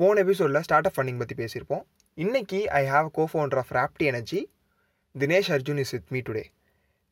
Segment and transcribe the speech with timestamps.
[0.00, 1.80] போன எபிசோடில் startup funding பற்றி பேசியிருப்போம்.
[2.24, 4.40] இன்னைக்கு I have co founder of Raptee Energy
[5.14, 6.44] Dinesh Arjun is with me today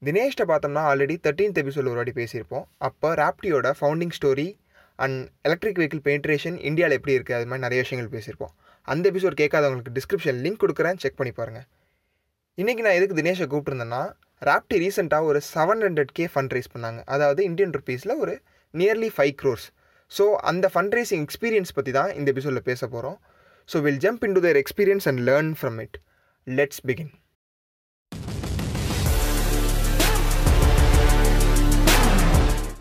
[0.02, 2.64] தினேஷ்ட பார்த்தோம்னா ஆல்ரெடி தேர்ட்டீன்த் எபிசோட் ஒரு வாட்டி பேசியிருப்போம்.
[2.88, 4.46] அப்போ ராப்டியோட founding story
[4.98, 5.18] and
[5.48, 8.52] electric vehicle penetration இந்தியாவில் எப்படி இருக்குது அது மாதிரி நிறைய விஷயங்கள் பேசியிருப்போம்.
[8.92, 11.66] அந்த எபிசோட் கேட்காதவங்களுக்கு டிஸ்கிரிப்ஷன் லிங்க் கொடுக்குறேன் செக் பண்ணி பாருங்கள்
[12.62, 14.02] இன்றைக்கி நான் எதுக்கு தினேஷை கூப்பிட்டுருந்தேன்னா
[14.50, 17.02] ராப்டி ரீசெண்டாக ஒரு seven hundred K fund raise பண்ணாங்க.
[17.16, 18.36] அதாவது இந்தியன் ருபீஸில் ஒரு
[18.74, 19.66] நியர்லி ஃபைவ் க்ரோர்ஸ்
[20.12, 23.18] ஸோ அந்த ஃபண்ட் ரைசிங் எக்ஸ்பீரியன்ஸ் பற்றி தான் இந்த எபிசோடில் பேச போகிறோம்
[23.68, 25.96] so will jump into their experience and learn from it
[26.46, 27.12] let's begin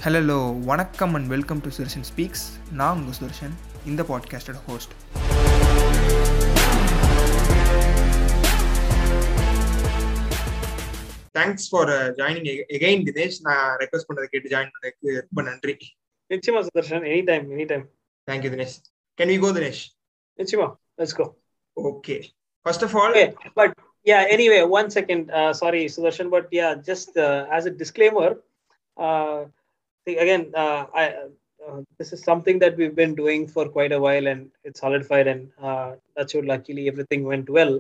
[0.05, 4.94] hello வணக்கம் and welcome to Sudarshan speaks நான் உங்கள் சுதர்ஷன் இந்த பாட்காஸ்டோட host
[11.35, 15.76] thanks for joining again Dinesh நான் ரெக்வஸ்ட் பண்ணதை கேட்டு ஜாயின் பண்ணதுக்கு ரொம்ப நன்றி.
[16.30, 17.84] நிச்சயமா Sudarshan any time any time
[18.29, 18.77] thank you Dinesh
[19.19, 19.83] can we go Dinesh
[20.38, 20.69] நிச்சயமா
[21.01, 21.27] let's go
[21.77, 22.16] okay
[22.66, 23.29] first of all Okay,
[23.60, 23.71] but
[24.10, 25.23] yeah, anyway, one second.
[25.38, 28.29] Uh, sorry, Sudarshan, but yeah, just uh, as a disclaimer,
[28.96, 29.38] uh,
[30.07, 31.04] the- again, uh, I,
[31.65, 35.26] uh, this is something that we've been doing for quite a while and it's solidified,
[35.32, 37.74] and uh, that's what luckily everything went well.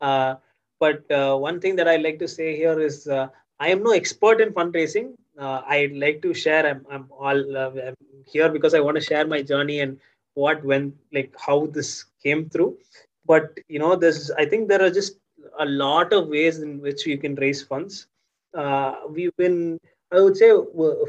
[0.00, 0.32] Uh,
[0.80, 3.26] but uh, one thing that I like to say here is uh,
[3.60, 5.08] I am no expert in fundraising.
[5.39, 6.65] uh, I'd like to share.
[6.65, 9.99] I'm, I'm all uh, I'm here because I want to share my journey and
[10.33, 12.77] what went, like how this came through.
[13.25, 15.17] But you know there's i think there are just
[15.59, 18.07] a lot of ways in which you can raise funds.
[18.53, 19.77] Uh, we've been
[20.11, 20.49] i would say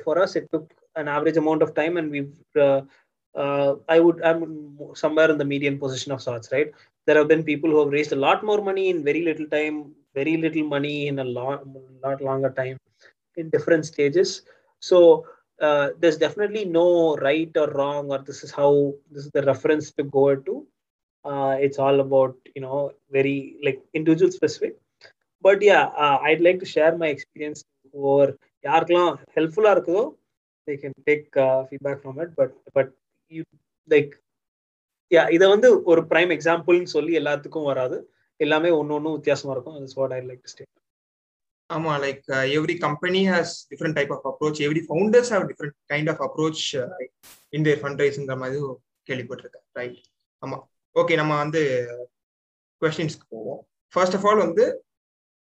[0.05, 2.81] for us it took an average amount of time and we've uh,
[3.37, 6.73] uh, i would i'm somewhere in the median position of sorts right?
[7.07, 9.93] There have been people who have raised a lot more money in very little time
[10.15, 11.65] very little money in a lot
[12.03, 12.79] lot longer time
[13.37, 14.31] in different stages
[14.83, 14.99] so
[15.61, 16.89] uh, there's definitely no
[17.29, 18.71] right or wrong or this is how
[19.13, 20.55] this is the reference to go to
[21.25, 24.75] uh, it's all about you know very like individual specific
[25.45, 27.63] but yeah uh, i'd like to share my experience
[27.95, 28.25] or
[28.65, 30.05] யாருக்கெல்லாம் ஹெல்ப்ஃபுல்லா இருக்குதோ
[30.69, 31.27] they can take
[31.67, 32.91] feedback from it but but
[33.33, 33.43] you
[33.89, 34.13] like
[35.11, 37.97] yeah இதை வந்து ஒரு prime எக்ஸாம்பிள்னு சொல்லி எல்லாத்துக்கும் வராது
[38.41, 40.65] எல்லாமே ஒன்று ஒன்றும் வித்தியாசமாக இருக்கும் it's what I like to stay
[41.71, 46.23] ஆமா like every company has different type of approach every founders have different kind of
[46.27, 46.63] approach
[47.53, 48.61] இந்த ஃபண்ட் ரைஸ்ங்கிற மாதிரி
[49.09, 49.99] கேள்விப்பட்டிருக்கேன் ரைட்
[50.43, 50.59] ஆமா.
[50.97, 51.63] ஓகே நம்ம வந்து
[52.83, 53.61] கொஸ்டின்ஸ்க்கு போவோம்.
[53.95, 54.65] ஃபர்ஸ்ட் ஆஃப் ஆல் வந்து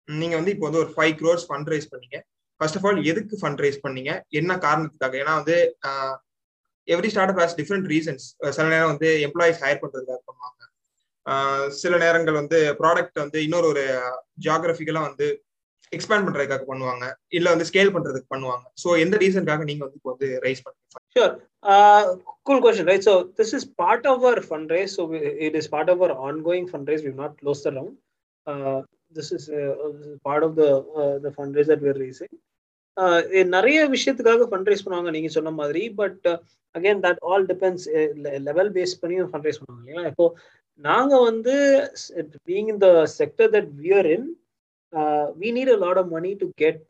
[0.08, 2.18] நீங்க வந்து இப்போ வந்து ஒரு ஃபைவ் க்ரோர்ஸ் ஃபண்ட் ரைஸ் பண்ணீங்க.
[2.62, 4.12] ஃபர்ஸ்ட் ஆஃப் ஆல் எதுக்கு ஃபண்ட் ரைஸ் பண்ணீங்க?
[4.40, 5.16] என்ன காரணத்துக்காக?
[5.24, 5.58] ஏன்னா வந்து
[6.88, 8.26] every start up has different reasons
[8.58, 10.60] சில நேரம் வந்து எம்ப்ளாயிஸ் ஹையர் பண்றதுக்காக பண்ணுவாங்க.
[11.82, 14.16] சில நேரங்கள் வந்து ப்ராடக்ட் வந்து இன்னொரு ஒரு uh,
[14.46, 15.28] ஜியாகிரபிக்கலா வந்து
[15.96, 17.06] எக்ஸ்பேண்ட் பண்றதுக்காக பண்ணுவாங்க.
[17.38, 18.66] இல்ல வந்து ஸ்கேல் பண்றதுக்கு பண்ணுவாங்க.
[18.84, 21.34] ஸோ எந்த ரீசன்காக நீங்க வந்து இப்போ வந்து ரைஸ் பண்ணுங்க sure
[22.50, 25.06] cool question right so this is part of our fund rise so
[25.48, 27.72] it is part of our ongoing fund rise we not close the
[29.18, 29.48] this is
[30.30, 30.66] part of the
[31.26, 32.36] the fund rise that we're raising
[33.58, 35.84] நிறைய விஷயத்துக்காக fund raise பண்ணுவாங்க நீங்க சொன்ன மாதிரி.
[36.02, 36.26] But
[36.76, 37.86] again that all depends
[38.50, 40.04] level base பண்ணி fund raise பண்ணுவாங்க இல்லையா?
[40.12, 40.26] இப்போ
[40.90, 41.56] நாங்கள் வந்து
[42.50, 42.88] being the
[43.20, 44.28] sector that we're in
[45.42, 46.86] we need a lot of money to get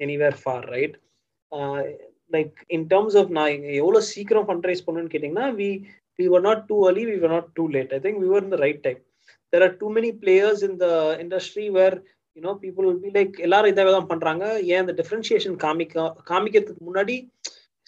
[0.00, 0.96] anywhere for right
[2.32, 5.70] like in terms of நான் எவ்வளோ சீக்கிரம் ஃபண்ட் பண்ணணும்னு கேட்டிங்கன்னா we
[6.18, 8.54] we were not too early we were not too late I think we were in
[8.54, 9.00] the right time
[9.52, 10.88] there are too many players in the
[11.24, 11.96] industry where
[12.36, 14.44] you know people will be like எல்லாரும் இதை தான் பண்றாங்க.
[14.72, 15.94] ஏன் இந்த differentiation காமிக்க
[16.30, 17.16] காமிக்கிறதுக்கு முன்னாடி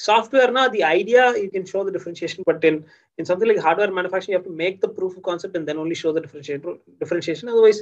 [0.01, 2.79] சாஃப்ட்வேர்னா the idea you can show the differentiation but in
[3.19, 6.11] in something like hardware manufacturing you to make the proof concept and then only show
[6.17, 6.63] the differentiation
[7.03, 7.81] differentiation otherwise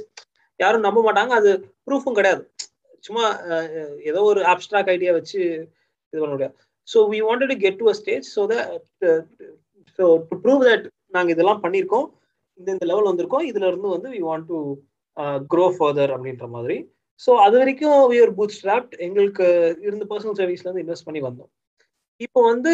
[0.59, 1.33] யாரும் நம்ப மாட்டாங்க.
[1.39, 1.51] அது
[1.87, 2.43] ப்ரூஃபும் கிடையாது.
[3.03, 3.25] சும்மா
[4.11, 5.39] ஏதோ ஒரு ஆப்ஸ்ட்ராக்ட் ஐடியா வச்சு
[6.13, 6.55] இது பண்ண முடியாது.
[6.87, 8.43] So we wanted to get to a stage so
[9.99, 10.85] so to prove that
[11.15, 12.07] நாங்கள் இதெல்லாம் பண்ணியிருக்கோம்.
[12.59, 13.45] இந்த இந்த லெவல் வந்திருக்கோம்.
[13.49, 14.59] இதுல இருந்து வந்து we want to
[15.51, 16.77] grow further அப்படின்ற மாதிரி.
[17.21, 19.45] ஸோ அது வரைக்கும் வி ஆர் பூத் ஸ்ட்ராப்ட் எங்களுக்கு
[19.87, 21.49] இருந்த பர்சனல் சர்வீஸ்ல இருந்து இன்வெஸ்ட் பண்ணி வந்தோம்.
[22.21, 22.73] இப்போ வந்து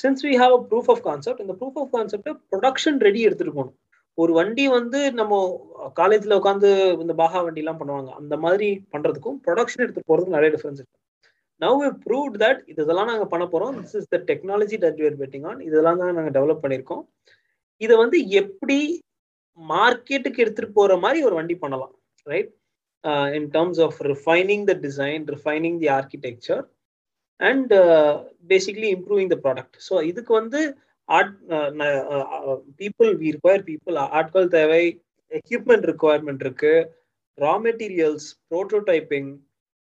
[0.00, 3.76] since we have a proof of concept இந்த proof of concept production ready எடுத்துட்டு போகணும்.
[4.18, 5.34] ஒரு வண்டி வந்து நம்ம
[6.00, 6.68] காலேஜ்ல உட்காந்து
[7.04, 8.10] இந்த பாகா வண்டிலாம் பண்ணுவாங்க.
[8.20, 10.98] அந்த மாதிரி பண்றதுக்கும் ப்ரொடக்ஷன் எடுத்து போறதுக்கும் நிறைய டிஃபரன்ஸ் இருக்கு.
[11.60, 13.74] நவ் வி ப்ரூவ்ட் தட் இதெல்லாம் நாங்கள் பண்ண போறோம்.
[13.82, 17.02] This is the technology that you're betting on இதெல்லாம் தான் நாங்கள் டெவலப் பண்ணியிருக்கோம்.
[17.80, 18.78] இதை வந்து எப்படி
[19.58, 21.94] மார்க்கெட்டுக்கு எடுத்துட்டு போற மாதிரி ஒரு வண்டி பண்ணலாம்
[22.26, 22.52] right
[23.38, 26.62] in terms of refining the design refining the architecture
[27.40, 27.72] and
[28.50, 30.60] basically improving the product so இதுக்கு வந்து
[31.08, 31.34] ஆர்ட்
[32.80, 34.82] பீப்புள் வி ரிக்வயர் பீப்புள் ஆட்கள் தேவை
[35.32, 36.74] எக்யூப்மெண்ட் ரிக்குவயர்மெண்ட் இருக்கு.
[37.38, 39.30] Raw materials prototyping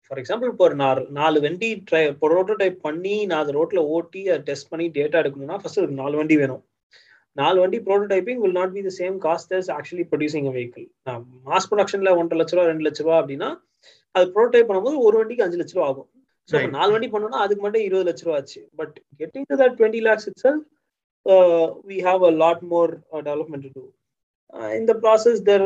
[0.04, 4.42] for example இப்போ ஒரு நாலு நாலு வண்டி ட்ரை ப்ரோட்டோடைப் பண்ணி நான் அதை ரோட்ல ஓட்டி அதை
[4.48, 6.62] டெஸ்ட் பண்ணி டேட்டா எடுக்கணும்னா ஃபர்ஸ்ட் ஒரு நாலு வண்டி வேணும்.
[7.36, 10.86] நாலு வண்டி prototyping will not be the same cost as actually producing a vehicle
[11.48, 13.50] mass ப்ரொடக்ஷன்ல ஒன்றரை லட்ச ரூபா ரெண்டு லட்ச ரூபா அப்படின்னா
[14.14, 16.08] அது ப்ரோட்டோடைப் பண்ணும்போது ஒரு வண்டிக்கு அஞ்சு லட்ச ரூபா ஆகும்.
[16.48, 16.56] ஸோ.
[16.76, 18.60] நாலு வண்டி பண்ணோம்னா அதுக்கு மட்டும் இருபது லட்ச ரூபா ஆச்சு.
[18.80, 20.28] But getting to that twenty lakhs
[21.40, 23.84] itself we have a lot more development to do
[24.74, 25.64] இந்த ப்ராசஸ் தேர்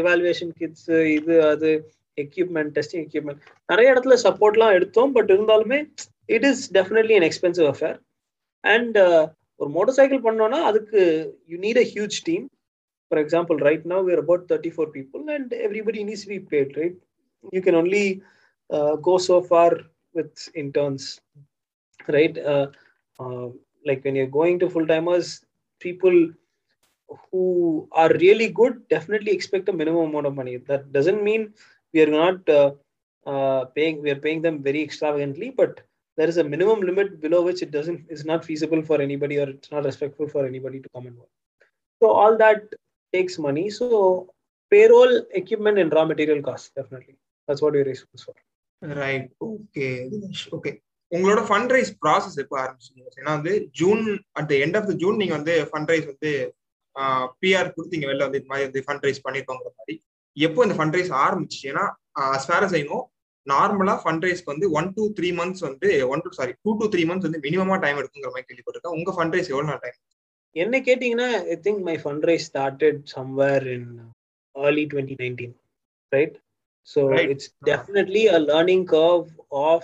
[0.00, 1.70] எவாலுவேஷன் கிட்ஸ் இது அது
[2.18, 5.78] எக்யூப்மெண்ட் டெஸ்டிங் எக்யூப்மெண்ட் நிறைய இடத்துல சப்போர்ட்லாம் எடுத்தோம் பட் இருந்தாலுமே
[6.28, 7.98] it is definitely an expensive affair
[8.64, 8.98] and
[9.60, 11.00] ஒரு மோட்டர் சைக்கிள் பண்ணோம்னா அதுக்கு
[11.48, 12.44] you need a huge team
[13.10, 16.98] for example right now we're about thirty four people and everybody needs be paid right
[17.52, 18.04] you can only
[19.08, 19.76] go so far
[20.14, 21.08] with interns
[22.08, 22.38] right
[23.84, 25.44] like when you're going to full timers,
[25.80, 26.30] people
[27.30, 30.56] who are really good definitely expect a minimum amount of money.
[30.56, 31.54] That doesn't mean
[31.92, 32.72] we are not uh,
[33.26, 34.02] uh, paying.
[34.02, 35.80] We are paying them very extravagantly, but
[36.16, 39.48] there is a minimum limit below which it doesn't is not feasible for anybody or
[39.48, 41.28] it's not respectful for anybody to come and work.
[42.00, 42.62] So all that
[43.12, 43.70] takes money.
[43.70, 44.32] So
[44.70, 47.16] payroll, equipment, and raw material costs definitely.
[47.46, 48.94] That's what we're responsible for.
[48.94, 49.30] Right.
[49.40, 50.10] Okay.
[50.52, 50.80] Okay.
[51.12, 53.02] உங்களோட fund raise process எப்போ ஆரம்பிச்சீங்க?
[53.20, 54.02] ஏன்னா வந்து June
[54.38, 56.32] at the end of the June நீங்க வந்து fund raise வந்து
[57.42, 59.96] PR கொடுத்தீங்க வெளில வந்து இது மாதிரி வந்து ஃபண்ட் ரைஸ் பண்ணிருக்கோங்கிற மாதிரி.
[60.36, 61.86] எப்போ இந்த ஃபண்ட் ரைஸ் ஆரம்பிச்சு ஏன்னா
[62.76, 63.00] I know
[63.46, 67.02] நார்மலா ஃபண்ட் ரைஸ்க்கு வந்து ஒன் டூ த்ரீ மந்த்ஸ் வந்து one two sorry two to three
[67.10, 68.96] months வந்து மினிமமா டைம் எடுக்குங்கிற மாதிரி கேள்விப்பட்டிருக்கேன்.
[68.98, 69.96] உங்க ஃபண்ட் ரைஸ் எவ்வளவு நாள் டைம்
[70.56, 73.88] என்ன கேட்டீங்கன்னா I think my fund raise started somewhere in
[74.56, 75.50] early 2019
[76.12, 76.34] right?
[76.88, 77.30] So Right.
[77.34, 79.28] it's definitely a learning curve
[79.70, 79.82] of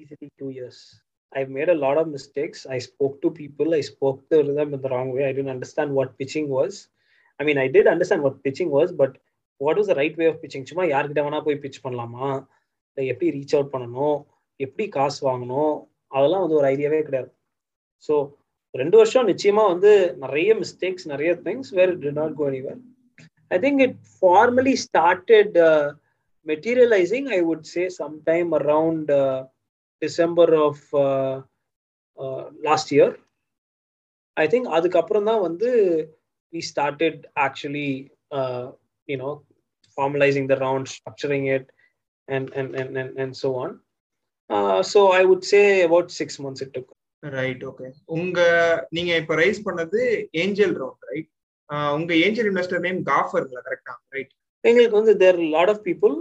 [0.00, 0.78] easily two years
[1.32, 4.80] i've made a lot of mistakes i spoke to people i spoke to them in
[4.84, 6.74] the wrong way i didn't understand what pitching was
[7.40, 9.12] i mean i did understand what pitching was but
[9.60, 12.28] what was the right way of pitching சும்மா யார்கிட்ட வேணா போய் pitch பண்ணலாமா
[12.90, 14.18] இல்லை எப்படி reach out பண்ணணும்
[14.60, 15.74] எப்படி காசு வாங்கணும்
[16.16, 17.30] அதெல்லாம் வந்து ஒரு ஐடியாவே கிடையாது
[18.02, 18.16] ஸோ
[18.74, 19.92] ரெண்டு வருஷம் நிச்சயமா வந்து
[20.24, 22.78] நிறைய மிஸ்டேக்ஸ் நிறைய things where did not go anywhere
[23.50, 25.92] I think it formally started uh,
[26.46, 28.52] materializing, I would say, sometime
[30.02, 30.84] December of
[32.62, 33.14] last year
[34.36, 35.70] I think அதுக்கப்புறம் தான் வந்து
[36.52, 37.90] we started actually
[39.08, 39.30] you know
[39.98, 41.66] formalizing the round, structuring it,
[42.28, 43.70] and and and and, and so on.
[44.50, 45.64] Uh, so I would say
[47.22, 48.40] right okay உங்க
[48.88, 50.00] நீங்க இப்ப raise பண்ணது
[50.42, 51.28] angel round right
[51.96, 54.32] உங்க angel investor name காஃபர்ங்களா கரெக்டா right
[54.64, 56.14] எங்களுக்கு வந்து there lot of people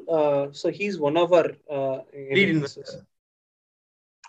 [0.79, 1.49] he's one of our
[2.37, 2.95] lead investors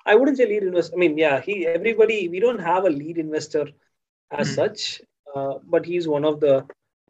[0.07, 0.95] I wouldn't say lead investor.
[0.95, 3.65] I mean, yeah, he everybody we don't have a lead investor
[4.31, 4.55] as Hmm.
[4.55, 4.81] such,
[5.27, 6.55] uh, but he's one of the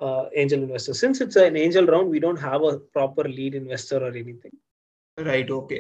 [0.00, 0.98] uh, angel investors.
[0.98, 4.54] Since it's an angel round, we don't have a proper lead investor or anything.
[5.19, 5.76] Right okay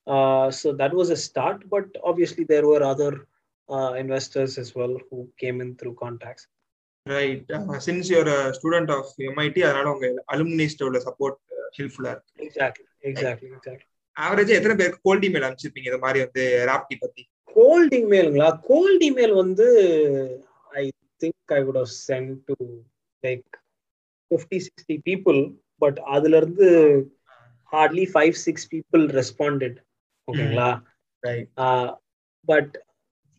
[0.05, 3.27] Uh, so that was a start, but obviously there were other
[3.68, 6.46] uh, investors as well who came in through contacts.
[7.06, 7.50] Right
[7.84, 11.38] since you're student of MIT அதனால உங்க அலுமினிஸ்ட் உள்ள support
[11.76, 12.32] ஹெல்ப்ஃபுல்லா இருக்கு.
[12.46, 13.86] Exactly, exactly, exactly.
[14.16, 15.88] ஆவரேஜா எத்தனை பேருக்கு cold email அனுப்பிச்சிருப்பீங்க?
[15.90, 17.22] இது மாதிரி வந்து ராப்டி பத்தி.
[17.56, 19.68] கோல்ட் இமெயிலுங்களா கோல்ட் இமெயில் வந்து
[20.82, 20.84] I
[21.24, 22.56] think I would have sent to
[23.26, 23.48] like
[24.30, 25.40] fifty sixty people
[25.84, 26.68] but அதுல இருந்து
[27.72, 29.74] hardly five six people responded.
[30.28, 30.68] ஓகேங்களா
[32.48, 32.68] but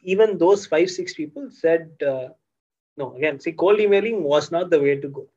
[0.04, 2.30] even those five six people said uh,
[2.98, 5.28] no again see cold emailing was not the way to go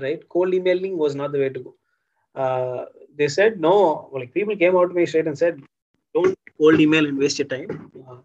[0.00, 0.26] right?
[0.28, 1.74] Cold emailing was not the way to go.
[2.34, 2.84] Uh,
[3.16, 5.60] they said no like people came out to me straight and said
[6.14, 7.90] don't cold email and waste your time.
[8.08, 8.18] Uh,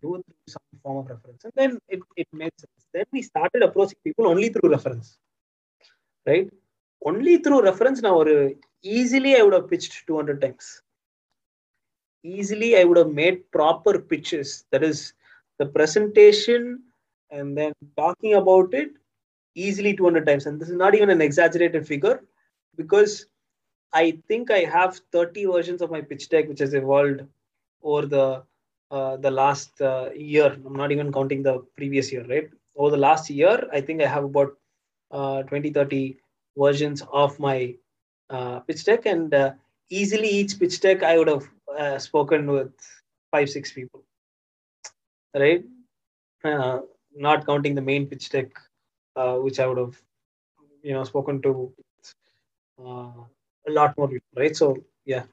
[0.00, 1.44] do some form of reference.
[1.44, 2.86] And then it, it made sense.
[2.92, 5.18] Then we started approaching people only through reference
[6.26, 6.50] right?
[7.04, 8.02] Only through reference.
[8.02, 8.52] Now or
[8.82, 10.81] easily i would have pitched 200 times
[12.22, 14.64] easily i would have made proper pitches.
[14.70, 15.12] That is
[15.58, 16.80] the presentation
[17.30, 18.90] and then talking about it
[19.54, 20.46] easily 200 times.
[20.46, 22.20] And this is not even an exaggerated figure
[22.76, 23.26] because
[23.92, 27.20] i think i have 30 versions of my pitch deck which has evolved
[27.82, 28.42] over the
[28.90, 30.56] uh, the last uh, year.
[30.66, 32.48] I'm not even counting the previous year right?
[32.76, 34.52] Over the last year i think i have about
[35.10, 36.16] uh, 20 30
[36.56, 37.74] versions of my
[38.30, 39.06] uh, pitch deck.
[39.06, 39.52] And uh,
[39.91, 41.45] easily each pitch deck i would have
[41.81, 42.73] uh, spoken with
[43.33, 44.01] five six people
[45.33, 45.63] right
[46.43, 46.79] uh,
[47.15, 48.49] not counting the main pitch deck
[49.15, 49.95] uh, which i would have
[50.83, 51.51] you know spoken to
[52.79, 53.19] uh,
[53.65, 54.67] a lot more people right so
[55.05, 55.25] yeah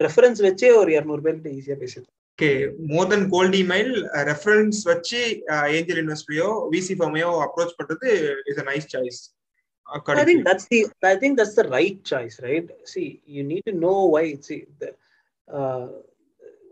[0.00, 2.50] reference வச்சே ஒரு இரநூறு பேர்கிட்ட ஈஸியா பேசிட்டு okay
[2.92, 3.92] more தென் cold email
[4.30, 5.20] reference வச்சு
[5.78, 8.08] angel இன்வெஸ்டரையோ விசி ஃபார்மையோ approach பண்றது
[8.50, 9.20] is a nice choice
[9.89, 12.67] I think that's the I think that's the right choice, right?
[12.85, 14.35] See, you need to know why.
[14.41, 14.89] See, the,
[15.47, 15.87] uh,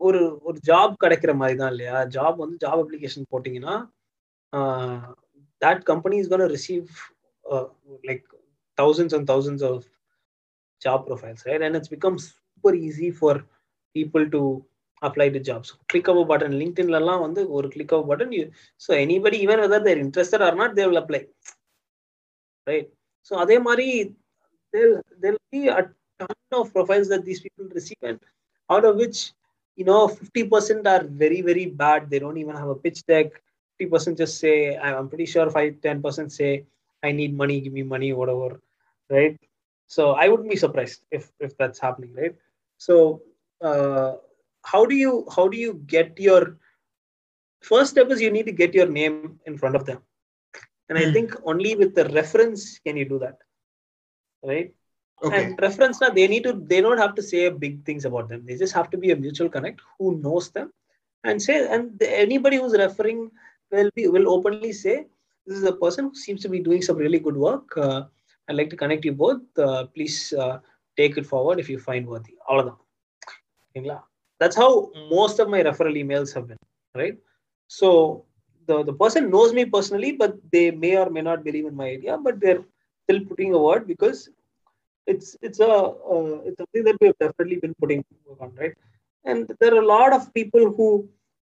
[0.02, 1.98] ஒரு ஒரு job கிடைக்கிற மாதிரி தான் இல்லையா?
[2.16, 3.76] Job வந்து job application போட்டீங்கன்னா
[5.62, 6.88] that company is gonna receive
[8.10, 8.26] like
[8.78, 9.86] thousands and thousands of
[10.82, 13.40] job profiles right and it's become super easy for
[13.96, 14.42] people to
[15.02, 18.36] apply to jobs click up button லிங்க்டின்லலாம் வந்து ஒரு click up button
[18.82, 21.22] so anybody even whether they're interested or not they will apply
[22.68, 22.92] right
[23.25, 23.39] apply.
[23.39, 23.39] Right?
[23.39, 24.17] So அதே மாதிரி
[24.73, 28.19] there'll, there'll be a ton of profiles that these people receive and
[28.71, 29.33] out of which
[29.77, 33.43] you know 50% are very very bad they don't even have a pitch deck
[33.81, 36.67] 50% just say i'm pretty sure 5 10% say
[37.03, 38.61] i need money give me money whatever
[39.09, 39.39] right
[39.87, 42.35] so i wouldn't be surprised if if that's happening right
[42.79, 43.23] so
[43.63, 44.17] uh,
[44.63, 46.59] how do you how do you get your
[47.63, 50.03] first step is you need to get your name in front of them
[50.90, 51.14] and i hmm.
[51.14, 53.38] think only with the reference can you do that
[54.46, 54.74] right?
[55.24, 55.46] Okay.
[55.46, 58.46] and reference now they need to they don't have to say big things about them.
[58.46, 60.72] They just have to be a mutual connect who knows them
[61.24, 63.32] and say and anybody who's referring
[63.72, 65.06] will be will openly say
[65.48, 67.78] this is a person who seems to be doing some really good work.
[67.78, 68.04] Uh,
[68.50, 69.42] i'd like to connect you both.
[69.58, 70.60] Uh, please uh,
[70.98, 72.36] take it forward if you find worthy.
[72.48, 72.78] All of them.
[74.40, 76.58] That's how most of my referral emails have been
[76.94, 77.18] right?
[77.68, 78.26] So
[78.70, 81.90] the, the person knows me personally but they may or may not believe in my
[81.98, 82.64] idea but they're
[83.04, 84.20] still putting a word because
[85.08, 85.74] it's it's a
[86.14, 88.00] uh, it's something that we have definitely been putting
[88.46, 88.76] on right
[89.26, 90.88] and there are a lot of people who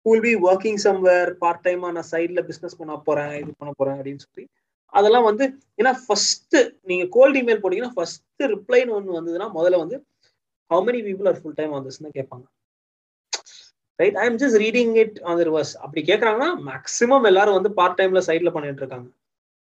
[0.06, 3.72] who will be working somewhere part time on a sideல business பண்ண போறேன் இது பண்ண
[3.80, 4.44] போறேன் அப்படின்னு சொல்லி
[4.94, 5.46] அதெல்லாம் வந்து
[5.80, 6.58] ஏன்னா ஃபர்ஸ்ட்
[6.90, 9.98] நீங்க கோல்ட் இமெயில் போட்டீங்கன்னா ஃபர்ஸ்ட் ரிப்ளைன்னு ஒன்று வந்ததுன்னா முதல்ல வந்து
[10.72, 12.46] how many people are full time on திஸ்னு கேட்பாங்க
[14.00, 18.22] right I am just reading it on reverse அப்படி கேட்கறாங்கன்னா மேக்ஸிமம் எல்லாரும் வந்து பார்ட் டைம்ல
[18.30, 19.08] சைட்ல பண்ணிட்டு இருக்காங்க.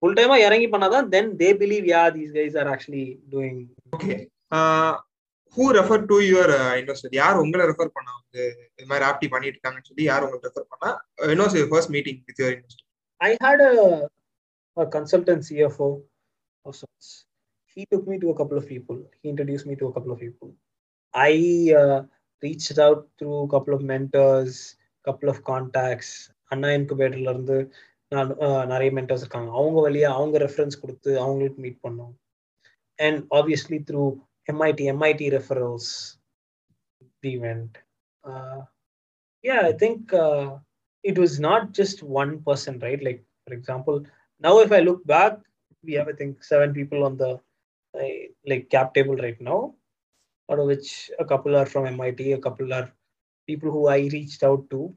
[0.02, 3.60] ஃபுல் டைமா இறங்கி பண்ணாதான் then they believe yeah these guys are actually doing
[3.96, 4.14] okay
[5.56, 8.42] who refer to your investor யார் உங்களை ரெஃபர் பண்ணா வந்து
[8.78, 10.90] இது மாதிரி ஆப்டி பண்ணிட்டு இருக்காங்கன்னு சொல்லி யார் உங்களுக்கு ரெஃபர் பண்ணா
[11.34, 12.82] இன்னொஸ் first meeting with your investor
[13.20, 13.74] I had a,
[14.76, 15.86] a consultant CFO
[16.64, 17.08] of sorts.
[17.76, 18.96] He took me to a couple of people.
[19.20, 20.48] He introduced me to a couple of people.
[21.14, 21.32] I
[21.80, 21.98] uh,
[22.43, 24.57] reached out through a couple of mentors,
[25.05, 26.11] couple of contacts.
[26.53, 27.57] Anna இன்குபேட்டர்ல இருந்து
[28.11, 32.15] நான் uh, நிறைய mentors இருக்காங்க அவங்க வழியா அவங்க reference கொடுத்து அவங்களுக்கு மீட் பண்ணோம்
[32.99, 34.05] and obviously through
[34.51, 35.91] MIT MIT referrals
[37.23, 37.75] the event
[39.43, 40.57] yeah i think uh,
[41.03, 43.97] it was not just one person right like for example
[44.43, 45.35] now if i look back
[45.83, 47.31] we have i think seven people on the
[47.93, 48.09] uh,
[48.45, 49.59] like cap table right now
[50.50, 52.92] out of which a couple are from mit a couple are
[53.46, 54.94] people who i reached out to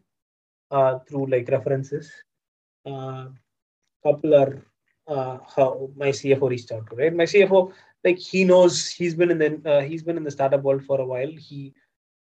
[0.72, 2.12] uh, through like references
[2.86, 3.26] uh,
[4.06, 4.54] couple are
[5.08, 7.72] uh, how my cfo reached out to right my cfo
[8.04, 11.00] like he knows he's been in the uh, he's been in the startup world for
[11.02, 11.74] a while he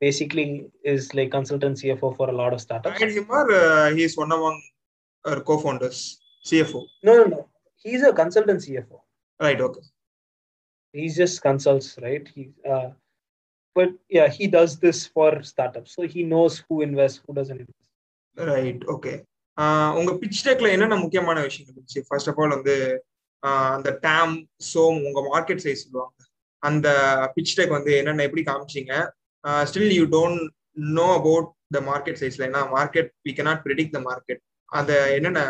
[0.03, 3.01] basically is like consultant CFO for a lot of startups.
[3.01, 4.61] and him or uh, he is one among
[5.25, 5.99] our co-founders
[6.49, 7.49] cfo No, no, no.
[7.83, 8.99] He's a consultant CFO.
[9.47, 9.85] right okay
[10.93, 12.25] He just consults, right?
[12.35, 12.89] He, uh,
[13.77, 17.79] but yeah, he does this for startups, so he knows who invests, who doesn't invest.
[18.37, 19.11] Right okay
[19.99, 22.01] உங்க pitch டெக்ல என்னென்ன முக்கியமான விஷயம் இருந்துச்சு?
[22.09, 22.75] First of all வந்து
[23.43, 24.35] ஆஹ் அந்த TAM
[24.71, 26.17] SOM உங்க market size சொல்லுவாங்க.
[26.63, 26.89] அந்த
[27.35, 28.95] பிச் டெக் வந்து என்னென்ன எப்படி காமிச்சீங்க?
[29.69, 30.43] Still you don't
[30.99, 34.43] know about the market சைஸ்ல ஏன்னா market we cannot predict the market
[34.79, 35.41] அந்த என்னென்ன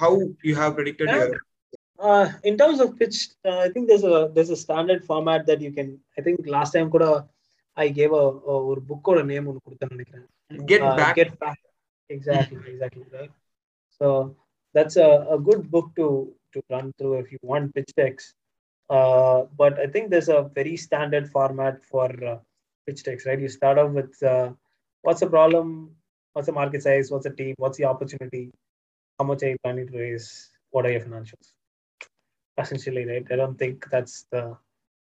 [0.00, 1.14] how you have predicted
[1.99, 5.59] Uh, in terms of pitch, uh, I think there's a there's a standard format that
[5.65, 5.99] you can.
[6.17, 7.05] I think last time கூட
[7.77, 10.27] I gave a, a ஒரு புக்கோட name ஒன்று கொடுத்தேன்னு நினைக்கிறேன்
[10.71, 11.59] get Uh, back get back
[12.09, 13.33] exactly exactly right
[13.99, 14.07] so
[14.75, 16.07] that's a, a good book to
[16.53, 18.25] to run through if you want pitch decks
[18.89, 22.37] uh, but i think there's a very standard format for uh,
[22.87, 24.47] pitch decks right you start off with uh,
[25.05, 25.67] what's the problem
[26.33, 28.43] what's the market size what's the team what's the opportunity
[29.19, 30.29] how much are you planning to raise
[30.71, 31.47] what are your financials
[32.58, 33.26] Essentially right?
[33.30, 34.56] I don't think that's the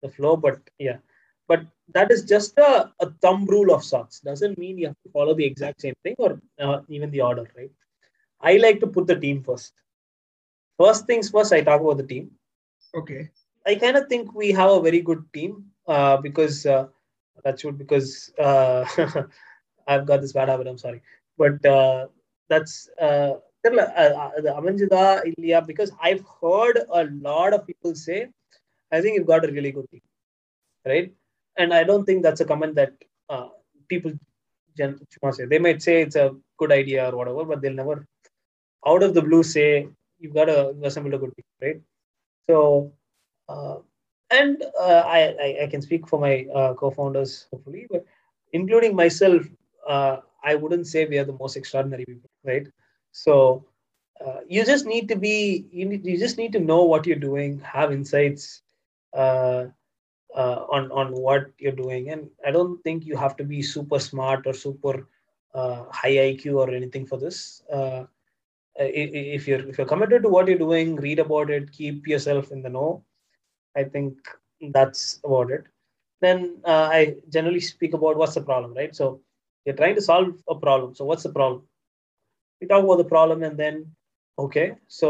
[0.02, 0.98] the flow but yeah.
[1.46, 4.20] But that is just a, a thumb rule of sorts.
[4.20, 7.46] Doesn't mean you have to follow the exact same thing or uh, even the order
[7.56, 7.70] right?
[8.40, 9.72] I like to put the team first.
[10.78, 12.30] First things first i talk about the team.
[12.96, 13.30] Okay.
[13.66, 15.52] i kind of think we have a very good team
[15.88, 16.86] uh, because uh,
[17.44, 18.84] that's good because uh,
[19.88, 21.02] i've got this bad habit i'm sorry.
[21.38, 22.06] But uh,
[22.48, 23.34] that's uh,
[23.65, 28.19] தெரியல, அ- அ- அது அமைஞ்சுதா இல்லையா because i've heard a lot of people say
[28.95, 30.05] i think you've got a really good team
[30.91, 31.09] right
[31.61, 32.93] and i don't think that's a comment that
[33.33, 33.47] uh,
[33.91, 34.13] people
[34.79, 36.29] gen- சும்மா say they might say it's a
[36.61, 37.97] good idea or whatever but they'll never
[38.91, 39.69] out of the blue say
[40.19, 40.57] you've got to
[40.89, 41.79] assemble a good team right
[42.49, 42.57] so
[43.53, 43.77] uh,
[44.31, 48.03] and uh, I, I i can speak for my uh, co-founders hopefully but
[48.59, 49.43] including myself
[49.95, 50.15] uh,
[50.51, 52.67] i wouldn't say we are the most extraordinary people right
[53.14, 53.64] So
[54.24, 57.24] uh, you just need to be you need you just need to know what you're
[57.30, 58.62] doing have insights
[59.16, 59.66] uh,
[60.36, 62.10] uh, on on what you're doing.
[62.10, 65.06] And i don't think you have to be super smart or super
[65.54, 67.62] uh, high iq or anything for this.
[67.72, 68.04] Uh,
[68.76, 72.62] if you're if you're committed to what you're doing read about it keep yourself in
[72.62, 73.04] the know.
[73.76, 74.16] I think
[74.72, 75.64] that's about it.
[76.20, 78.94] Then uh, i generally speak about what's the problem right?
[78.94, 79.20] So
[79.64, 80.96] you're trying to solve a problem.
[80.96, 81.62] So what's the problem
[82.61, 83.75] we talk about the problem and then
[84.37, 84.67] okay
[84.99, 85.09] so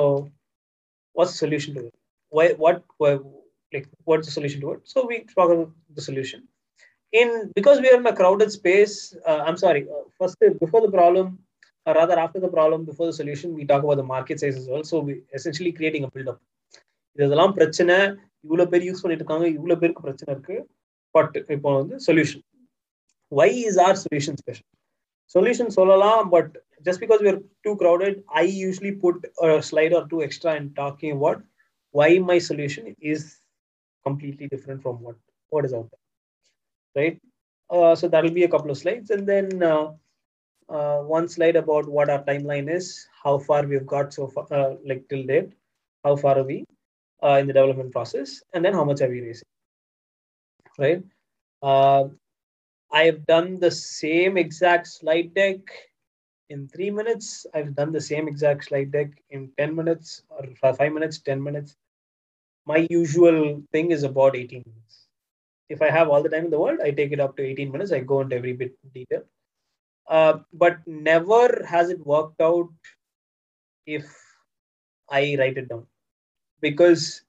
[1.15, 1.95] what's the solution to it
[2.31, 3.11] why what why,
[3.73, 6.39] like what's the solution to it so we talk about the solution
[7.13, 8.95] in because we are in a crowded space
[9.29, 11.27] uh, i'm sorry uh, first uh, before the problem
[11.85, 14.67] or rather after the problem before the solution we talk about the market size as
[14.71, 16.39] well so we essentially creating a build up
[17.17, 17.95] இதெல்லாம் பிரச்சனை
[18.45, 20.55] இவ்வளவு பேர் use பண்ணிட்டு இருக்காங்க இவ்வளவு பேருக்கு பிரச்சனை இருக்கு
[21.15, 22.43] பட் இப்போ வந்து solution
[23.31, 24.67] why is our solution special
[25.35, 26.53] solution சொல்லலாம் but
[26.84, 31.12] just because we're too crowded, I usually put a slide or two extra and talking
[31.12, 31.42] about
[31.92, 33.38] why my solution is
[34.04, 35.16] completely different from what
[35.50, 37.20] what is out there, right?
[37.70, 39.92] Uh, so that'll be a couple of slides, and then uh,
[40.68, 44.74] uh, one slide about what our timeline is, how far we've got so far, uh,
[44.84, 45.52] like till date,
[46.04, 46.64] how far are we
[47.22, 49.48] uh, in the development process, and then how much are we raising,
[50.78, 51.02] right?
[51.62, 52.04] Uh,
[52.92, 55.60] I have done the same exact slide deck
[56.54, 57.46] in three minutes.
[57.54, 61.76] I've done the same exact slide deck in 10 minutes or five minutes, 10 minutes.
[62.66, 65.06] My usual thing is about 18 minutes.
[65.68, 67.72] If I have all the time in the world, I take it up to 18
[67.72, 67.92] minutes.
[67.92, 69.24] I go into every bit detail.
[70.08, 72.68] Uh, but never has it worked out
[73.86, 74.06] if
[75.10, 75.86] I write it down.
[76.60, 77.22] Because,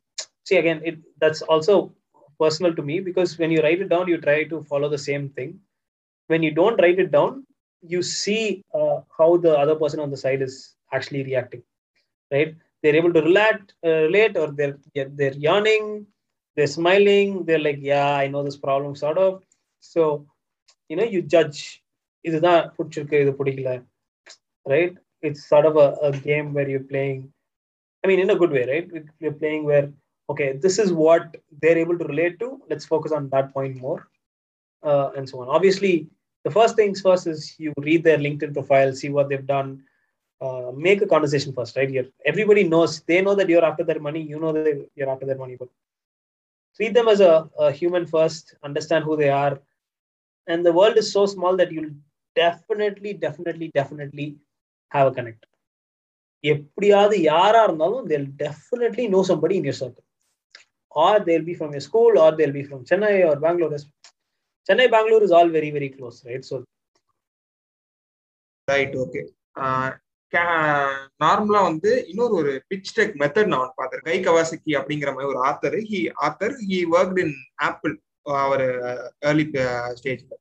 [0.43, 1.93] see, again, it that's also
[2.39, 5.29] personal to me because when you write it down, you try to follow the same
[5.29, 5.59] thing.
[6.27, 7.44] When you don't write it down,
[7.92, 8.42] you see
[8.78, 10.54] uh, how the other person on the side is
[10.92, 11.62] actually reacting
[12.34, 15.86] right they're able to relate uh, relate or they're they're- they're yawning
[16.56, 19.30] they're smiling they're like yeah i know this problem sort of
[19.92, 20.02] so
[20.90, 21.60] you know you judge
[22.28, 23.70] இதுதான் பிடிச்சிருக்கு இது பிடிக்கல
[24.72, 24.94] right
[25.26, 27.20] it's sort of a, a game where you're playing
[28.04, 28.88] i mean in a good way right
[29.22, 29.86] you're playing where
[30.32, 31.24] okay this is what
[31.60, 34.00] they're able to relate to let's focus on that point more
[34.82, 35.94] uh, and so on obviously
[36.44, 39.82] the first things first is you read their LinkedIn profile, see what they've done,
[40.40, 41.90] uh, make a conversation first, right?
[41.90, 44.22] Here, everybody knows they know that you're after their money.
[44.22, 45.68] You know that you're after their money, but
[46.76, 48.56] treat them as a, a human first.
[48.62, 49.60] Understand who they are,
[50.46, 51.94] and the world is so small that you'll
[52.34, 54.36] definitely, definitely, definitely
[54.88, 55.44] have a connect.
[56.44, 60.04] எப்படியாவது யாரா இருந்தாலும் they'll definitely know somebody in your circle
[61.02, 63.78] or they'll be from your school or they'll be from chennai or bangalore
[64.67, 66.45] Chennai bangalore is all very very close right?
[66.49, 66.55] So
[68.67, 69.21] right okay
[71.23, 75.75] நார்மலா வந்து இன்னொரு ஒரு pitch deck method நான் பார்த்தேன் Guy Kawasaki அப்படிங்கிற மாதிரி ஒரு author
[75.91, 77.35] he author he work in
[77.67, 77.93] Apple
[78.45, 78.63] our
[79.29, 79.45] early
[79.99, 80.33] ஸ்டேஜ்ல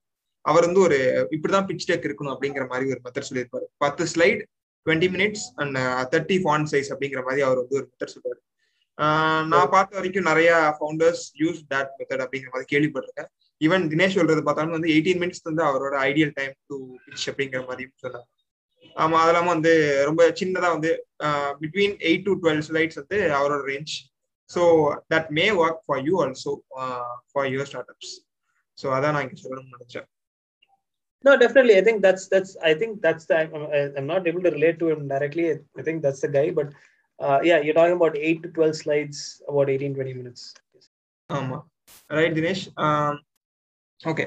[0.44, 0.98] அவர் வந்து ஒரு
[1.34, 3.66] இப்படிதான் பிச் டெக் இருக்கணும் அப்படிங்கிற மாதிரி ஒரு மெத்தட் சொல்லியிருப்பாரு.
[3.84, 4.42] பத்து slide
[4.86, 5.78] twenty minutes and
[6.14, 8.40] thirty font size அப்படிங்கிற மாதிரி அவர் வந்து ஒரு மெத்தட் சொல்லுவாரு
[9.52, 13.30] நான் பார்த்த வரைக்கும் நிறைய ஃபவுண்டர்ஸ் யூஸ் தட் மெத்தட் அப்படிங்கிற மாதிரி கேள்விப்பட்டிருக்கேன்.
[13.60, 17.84] ஈவன் தினேஷ் சொல்றது பார்த்தாலும் வந்து எயிட்டீன் மினிட்ஸ் வந்து அவரோட ஐடியல் டைம் டு பிச் அப்படிங்கிற மாதிரி
[18.04, 18.30] சொன்னாங்க
[18.96, 19.72] ஆமா அது இல்லாம வந்து
[20.08, 20.90] ரொம்ப சின்னதா வந்து
[21.62, 23.94] between eight to twelve slides வந்து அவரோட range
[24.50, 24.62] so
[25.14, 26.52] that may work for you also
[27.32, 28.12] for your startups
[28.78, 30.08] so அதான் நான் இங்க சொல்லணும்னு நினைச்சேன்
[31.24, 31.74] No, definitely.
[31.76, 32.50] I think that's that's.
[32.62, 33.36] I think that's the.
[33.36, 33.52] I'm,
[33.98, 35.44] I'm not able to relate to him directly.
[35.78, 36.50] I think that's the guy.
[36.50, 36.68] But
[37.20, 40.42] uh, yeah, you're talking about eight to twelve slides, about 18, 20 minutes.
[41.30, 41.58] ஆமா
[42.10, 42.64] right Dinesh
[43.99, 44.25] okay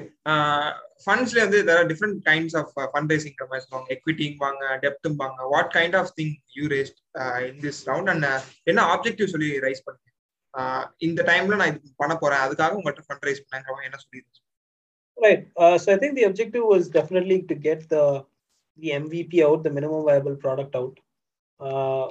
[1.03, 5.47] ஃபண்ட்ஸ்ல வந்து there are different kinds of fund raising மாதிரி சொல்லுவாங்க எக்விட்டிங் வாங்க டெப்த்தும் வாங்க
[5.53, 6.99] what kind of thing you raised
[7.49, 8.27] in this round and
[8.71, 10.09] என்ன objective சொல்லி raise பண்ணுங்க
[11.07, 14.21] இந்த டைம்ல நான் இது பண்ண போறேன் அதுக்காக உங்கள்கிட்ட ஃபண்ட் ரைஸ் பண்ணாங்க என்ன சொல்லி
[15.17, 15.47] Right.
[15.55, 18.25] Uh, so I think the objective was definitely to get the
[18.79, 20.99] the MVP out, the minimum viable product out.
[21.59, 22.07] Uh,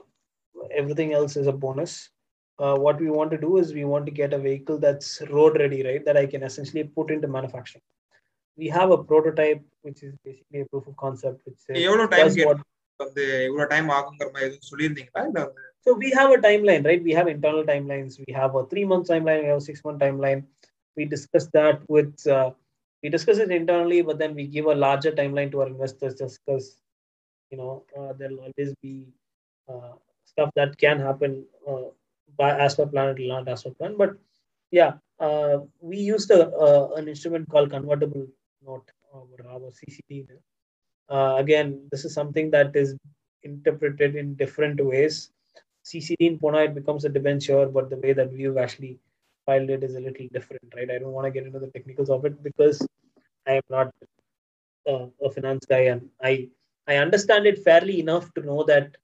[0.71, 2.11] everything else is a bonus.
[2.59, 5.59] Uh, what we want to do is we want to get a vehicle that's road
[5.59, 6.05] ready, right?
[6.05, 7.83] That I can essentially put into manufacturing.
[8.59, 12.29] We have a prototype, which is basically a proof of concept, which says எவ்வளவு time
[12.29, 12.61] does what
[13.01, 15.43] வந்து இவ்வளவு time ஆகுங்கிற மாதிரி எதுவும் சொல்லியிருந்தீங்களா இல்ல
[15.87, 17.03] So we have a timeline, right?
[17.07, 18.13] We have internal timelines.
[18.25, 19.41] We have a three month timeline.
[19.45, 20.41] We have a six month timeline.
[20.97, 22.51] We discuss that with, uh,
[23.03, 26.37] we discuss it internally, but then we give a larger timeline to our investors just
[26.41, 26.67] because,
[27.51, 28.95] you know, uh, there'll always be
[29.71, 29.93] uh,
[30.33, 31.33] stuff that can happen
[31.71, 31.89] uh,
[32.38, 33.96] by as per plan, it will not as per plan.
[33.98, 34.18] But
[34.72, 38.28] yeah, uh, we used a, uh, an instrument called convertible
[38.66, 40.28] note or rather CCD.
[41.10, 42.96] Uh, again, this is something that is
[43.44, 45.32] interpreted in different ways.
[45.84, 49.00] CCD in Pune, it becomes a debenture, but the way that we've actually
[49.46, 50.92] filed it is a little different, right?
[50.92, 52.86] I don't want to get into the technicals of it because
[53.48, 53.94] I am not
[54.88, 56.50] uh, a finance guy and I
[56.88, 58.96] I understand it fairly enough to know that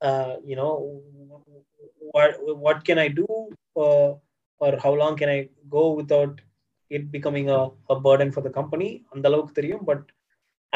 [0.00, 1.02] uh, you know
[2.12, 3.26] what what can I do
[3.76, 4.10] uh,
[4.58, 6.40] or how long can I go without
[6.90, 8.90] it becoming a, a burden for the company.
[9.14, 10.02] அந்த அளவுக்கு தெரியும், but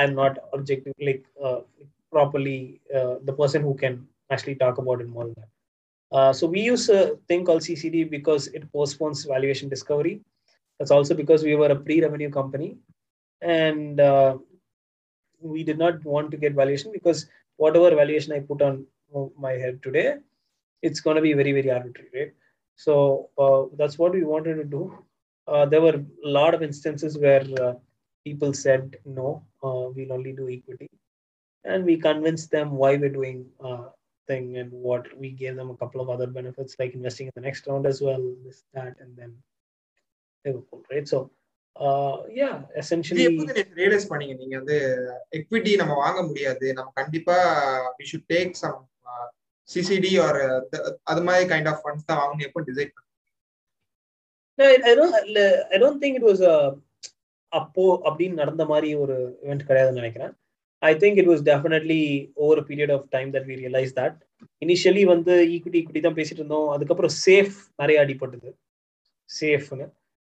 [0.00, 1.61] I'm not objective like uh,
[2.14, 3.94] properly uh, the person who can
[4.35, 5.50] actually talk about it more than that.
[6.16, 10.14] Uh, so we use a thing called CCD because it postpones valuation discovery.
[10.78, 12.68] That's also because we were a pre-revenue company,
[13.42, 14.33] and uh,
[15.40, 17.20] we did not want to get valuation because
[17.57, 18.87] whatever valuation I put on
[19.38, 20.09] my head today,
[20.83, 22.33] it's going to be very very arbitrary, right?
[22.76, 22.94] So
[23.38, 24.83] uh, that's what we wanted to do.
[25.48, 27.74] Uh, there were a lot of instances where uh,
[28.26, 29.28] people said no,
[29.64, 30.90] uh, we'll only do equity,
[31.64, 33.87] and we convinced them why we're doing uh,
[34.28, 37.46] thing and what we gave them a couple of other benefits like investing in the
[37.48, 39.33] next round as well, this that, and then
[40.44, 41.09] they were cool, right?
[41.12, 41.18] So
[41.87, 43.24] uh, yeah, இது essentially.
[43.28, 44.78] எப்போது realise பண்ணீங்க நீங்க வந்து
[45.38, 47.37] equity நம்ம வாங்க முடியாது நம்ம கண்டிப்பா
[47.98, 48.78] we should take some
[49.69, 50.41] CCD or
[51.12, 52.47] அது மாதிரி கைண்ட் ஆஃப் ஃபண்ட்ஸ் தான் வாங்கணும்.
[52.49, 52.93] எப்போ decide
[54.60, 55.13] No, I, I don't.
[55.76, 56.56] I don't think it was a
[57.52, 60.32] அப்போ அப்படின்னு நடந்த மாதிரி ஒரு இவெண்ட் கிடையாதுன்னு நினைக்கிறேன்.
[60.82, 61.99] I think it was definitely
[62.43, 64.17] over period of time that we realize that
[64.65, 66.69] initially வந்து ஈக்விட்டி ஈக்விட்டி தான் பேசிட்டு இருந்தோம்.
[66.76, 68.49] அதுக்கப்புறம் சேஃப் நிறைய அடிபட்டது.
[69.30, 69.88] சேஃப்னு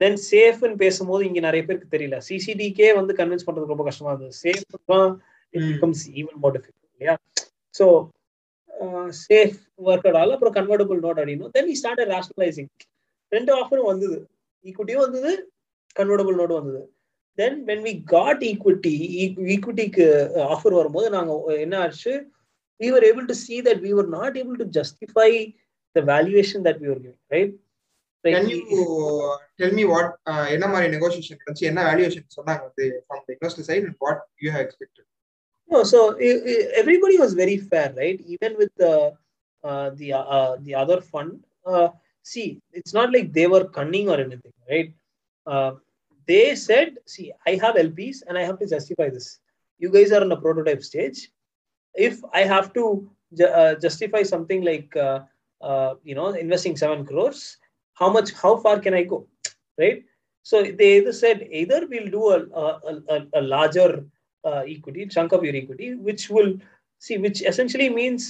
[0.02, 2.20] தென் சேஃப்னு பேசும்போது இங்க நிறைய பேருக்கு தெரியல.
[2.30, 4.38] சிசிடிக்கே வந்து கன்வின்ஸ் பண்றது ரொம்ப கஷ்டமா இருந்தது.
[4.44, 5.10] சேஃப் தான்
[5.54, 5.68] it.
[5.72, 7.16] Becomes even more difficult இல்லையா?
[7.76, 7.88] ஸோ
[9.26, 9.58] சேஃப்
[9.90, 12.72] ஒர்க் ஆல் அப்புறம் கன்வெர்டபுள் நோட் அப்படின்னும் தென் வி ஸ்டார்ட் ரேஷனலைசிங்
[13.32, 14.18] ரெண்டு ஆஃபரும் வந்தது.
[14.66, 15.32] ஈக்குவிட்டியும் வந்தது
[16.00, 16.82] கன்வெர்டபுள் நோட் வந்தது.
[17.38, 18.96] Then when we got equity
[19.54, 20.08] ஈக்விட்டிக்கு
[20.56, 22.13] offer வரும்போது நாங்க uh, என்ன ஆச்சு?
[22.80, 25.30] We were able to see that we were not able to justify
[25.96, 27.54] the valuation that we were giving right?
[28.24, 28.36] Like,
[29.60, 30.12] tell me what
[30.56, 31.70] என்ன மாதிரி negotiation நடந்துச்சு?
[31.72, 35.08] என்ன valuation சொன்னாங்க வந்து from the investor side and what you have expected
[35.69, 38.19] No, so everybody was very fair, right?
[38.25, 39.13] Even with the
[39.63, 41.43] uh, the uh, the other fund.
[41.65, 41.89] Uh,
[42.23, 44.93] see, it's not like they were cunning or anything, right?
[45.45, 45.71] Uh,
[46.25, 49.39] they said, "See, I have LPs and I have to justify this.
[49.77, 51.30] You guys are in a prototype stage.
[51.95, 55.21] If I have to ju- uh, justify something like uh,
[55.62, 57.58] uh, you know investing seven crores,
[57.93, 58.32] how much?
[58.34, 59.27] How far can I go?
[59.77, 60.03] Right?
[60.43, 64.06] So they either said either we'll do a a, a, a larger
[64.50, 66.52] uh, equity, chunk of your equity, which will
[67.02, 68.24] see, which essentially means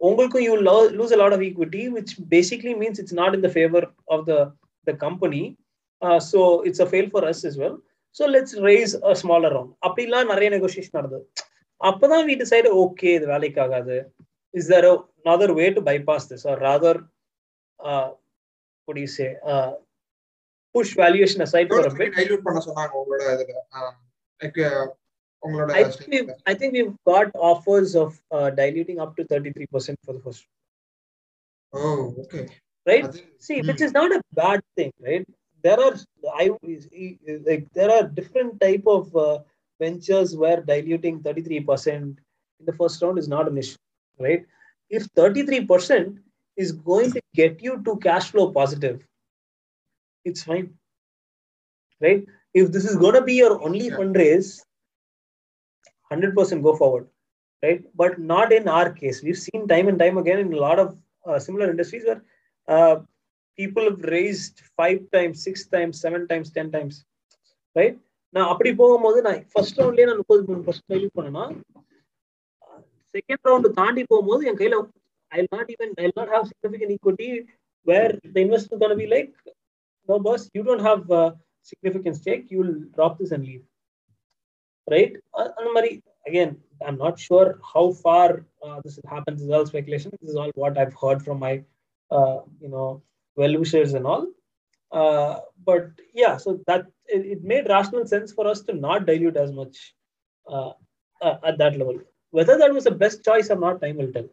[0.00, 3.52] உங்களுக்கு you lo- lose a lot of equity, which basically means it's not in the
[3.58, 3.82] favor
[4.14, 4.38] of the
[4.88, 5.42] the company.
[6.02, 7.74] Uh, so it's a fail for us as well.
[8.16, 9.70] So let's raise a smaller round.
[9.86, 11.24] அப்படிலாம் நிறைய negotiation நடந்தது
[11.80, 13.96] அப்பதான் we decided okay இது வேலைக்கு ஆகாது
[14.54, 16.94] is there a, another way to bypass this or rather
[17.80, 18.08] uh,
[18.88, 19.70] what do you say uh,
[20.74, 23.54] push valuation aside for a bit dilute பண்ண சொன்னாங்க உங்களோட இதுல
[24.40, 24.80] லைக் உங்களோட
[25.44, 30.12] I think, we've, I think we've got offers of uh, diluting up to 33% for
[30.12, 30.44] the first.
[31.72, 32.48] Oh, okay.
[32.86, 33.12] Right?
[33.12, 33.66] Think, See, hmm.
[33.66, 35.26] which is not a bad thing, right?
[35.62, 35.94] There are
[36.34, 36.50] I
[37.44, 39.40] like there are different type of uh,
[39.78, 42.16] ventures where diluting 33% in
[42.60, 43.76] the first round is not an issue,
[44.18, 44.46] right?
[44.88, 46.16] If 33%
[46.56, 49.06] is going to get you to cash flow positive,
[50.24, 50.74] it's fine,
[52.00, 52.24] right?
[52.54, 53.96] If this is going to be your only yeah.
[53.96, 54.60] fundraise,
[56.11, 57.05] 100% go forward
[57.63, 60.79] right but not in our case we've seen time and time again in a lot
[60.79, 60.89] of
[61.25, 62.21] uh, similar industries where
[62.67, 62.95] uh,
[63.59, 66.97] people have raised five times six times seven times ten times
[67.75, 67.95] right
[68.33, 71.43] நான் அப்படி போகும்போது நான் first ரவுண்ட்லயே நான் முப்பது மூணு percent dilute பண்ணேன்னா
[73.13, 74.77] second round தாண்டி போகும்போது என் கையில
[75.31, 77.29] I not even I not have significant equity
[77.87, 79.31] where the investor gonna be like
[80.09, 81.03] no pass you don't have
[81.71, 83.63] significant stack you will drop this and leave
[84.93, 85.91] right அந்த மாதிரி
[86.29, 86.51] again
[86.85, 88.27] i'm not sure how far
[88.65, 91.53] uh, this happens is all speculation this is all what i've heard from my
[92.11, 92.87] uh, you know
[93.39, 94.25] well wishers and all
[94.99, 95.33] uh,
[95.69, 95.85] but
[96.21, 96.83] yeah so that
[97.15, 99.75] it, it made rational sense for us to not dilute as much
[100.53, 100.71] uh,
[101.25, 101.99] uh, at that level
[102.37, 104.29] whether that was the best choice or not time will tell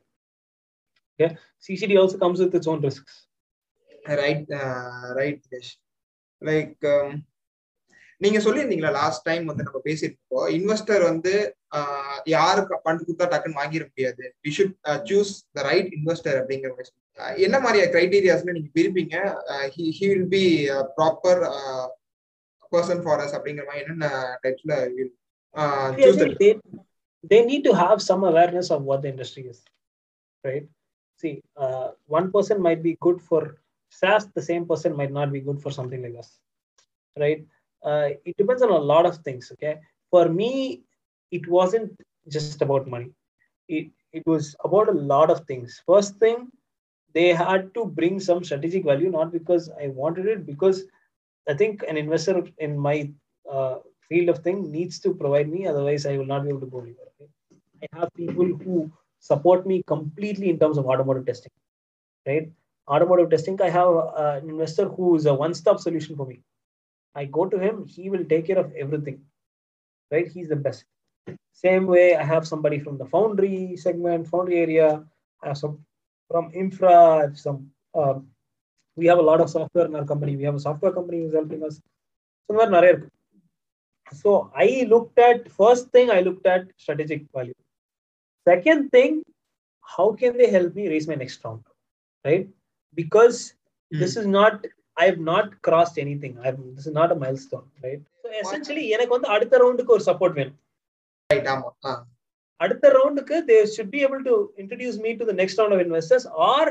[1.14, 1.31] okay
[1.66, 3.16] ccd also comes with its own risks
[4.20, 4.48] right
[5.18, 5.75] right Dinesh
[6.48, 6.81] like
[8.23, 11.34] நீங்க சொல்லியிருந்தீங்களா last time வந்து நம்ம பேசியிருப்போம் investor வந்து
[12.36, 14.73] யாருக்கு fund கொடுத்தா டக்குன்னு வாங்கிட முடியாது we should
[15.10, 19.15] choose the right investor அப்படிங்கிற மாதிரி என்ன மாதிரி கிரைட்டீரியாஸ்ல நீங்க பிரிப்பீங்க
[19.75, 20.43] he will be
[20.97, 21.41] proper
[22.73, 24.10] person for us அப்படிங்கிற மாதிரி என்னென்ன
[24.45, 24.73] டைப்ஸ்ல
[27.32, 29.60] they need to have some awareness of what the industry is,
[30.43, 30.65] right?
[31.23, 33.39] See, uh, one person might be good for
[33.89, 36.30] SaaS, the same person might not be good for something like us,
[37.17, 37.41] right?
[37.84, 39.52] Uh, it depends on a lot of things.
[39.54, 39.78] Okay,
[40.12, 40.84] for me,
[41.32, 41.92] it wasn't
[42.30, 43.12] just about money.
[43.68, 45.82] It it was about a lot of things.
[45.86, 46.48] First thing,
[47.13, 50.84] they had to bring some strategic value, not because I wanted it, because
[51.48, 53.12] I think an investor in my
[53.50, 53.78] uh,
[54.10, 56.82] field of thing needs to provide me otherwise i will not be able to go
[56.86, 57.30] anywhere okay?
[57.84, 61.52] i have people who support me completely in terms of automotive testing
[62.30, 62.50] right
[62.96, 66.40] automotive testing i have uh, an investor who is a one-stop solution for me
[67.17, 69.21] I go to him, he will take care of everything.
[70.12, 70.27] Right?
[70.27, 70.86] He's the best.
[71.51, 75.03] Same way, I have somebody from the foundry segment, foundry area.
[75.43, 75.80] I have some
[76.30, 77.32] from infra.
[77.34, 77.71] Some.
[77.93, 78.19] Uh,
[78.95, 80.36] we have a lot of software in our company.
[80.36, 81.82] We have a software company who's helping us.
[84.13, 87.53] So I looked at first thing I looked at strategic value.
[88.47, 89.23] Second thing,
[89.82, 91.63] how can they help me raise my next round?
[92.23, 92.47] Right?
[92.93, 93.53] Because
[93.93, 93.99] mm.
[93.99, 94.21] this hmm.
[94.21, 94.65] is not
[95.03, 99.16] i have not crossed anything i've this is not a milestone right so essentially எனக்கு
[99.16, 100.59] வந்து அடுத்த ரவுண்டுக்கு ஒரு support வேணும்
[101.31, 101.92] right ஆமா ஆ
[102.64, 106.25] அடுத்த ரவுண்டுக்கு they should be able to introduce me to the next round of investors
[106.51, 106.64] or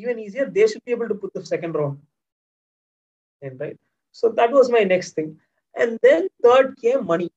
[0.00, 1.98] even easier they should be able to put the second round
[3.42, 3.78] in right
[4.20, 5.30] so that was my next thing
[5.74, 7.28] and then third came money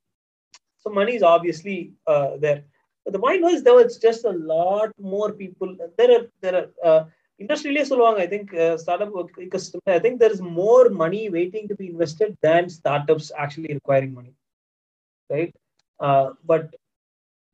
[0.81, 1.77] so money is obviously
[2.13, 2.61] uh, there
[3.05, 6.67] but the point was there was just a lot more people there are there are
[6.89, 7.01] uh,
[7.38, 8.50] industrially so long i think
[8.84, 9.10] startup
[9.46, 14.12] ecosystem i think there is more money waiting to be invested than startups actually requiring
[14.14, 14.34] money
[15.30, 15.54] right?
[16.00, 16.74] Uh, but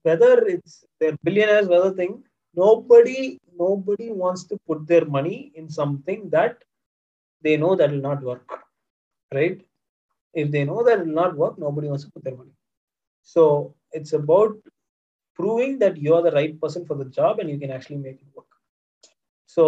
[0.03, 2.23] whether it's their billionaires whether thing
[2.55, 6.63] nobody nobody wants to put their money in something that
[7.43, 8.61] they know that will not work
[9.33, 9.61] right?
[10.35, 12.55] If they know that it will not work nobody wants to put their money.
[13.23, 14.57] So it's about
[15.35, 18.37] proving that you're the right person for the job and you can actually make it
[18.37, 18.47] work
[19.55, 19.65] so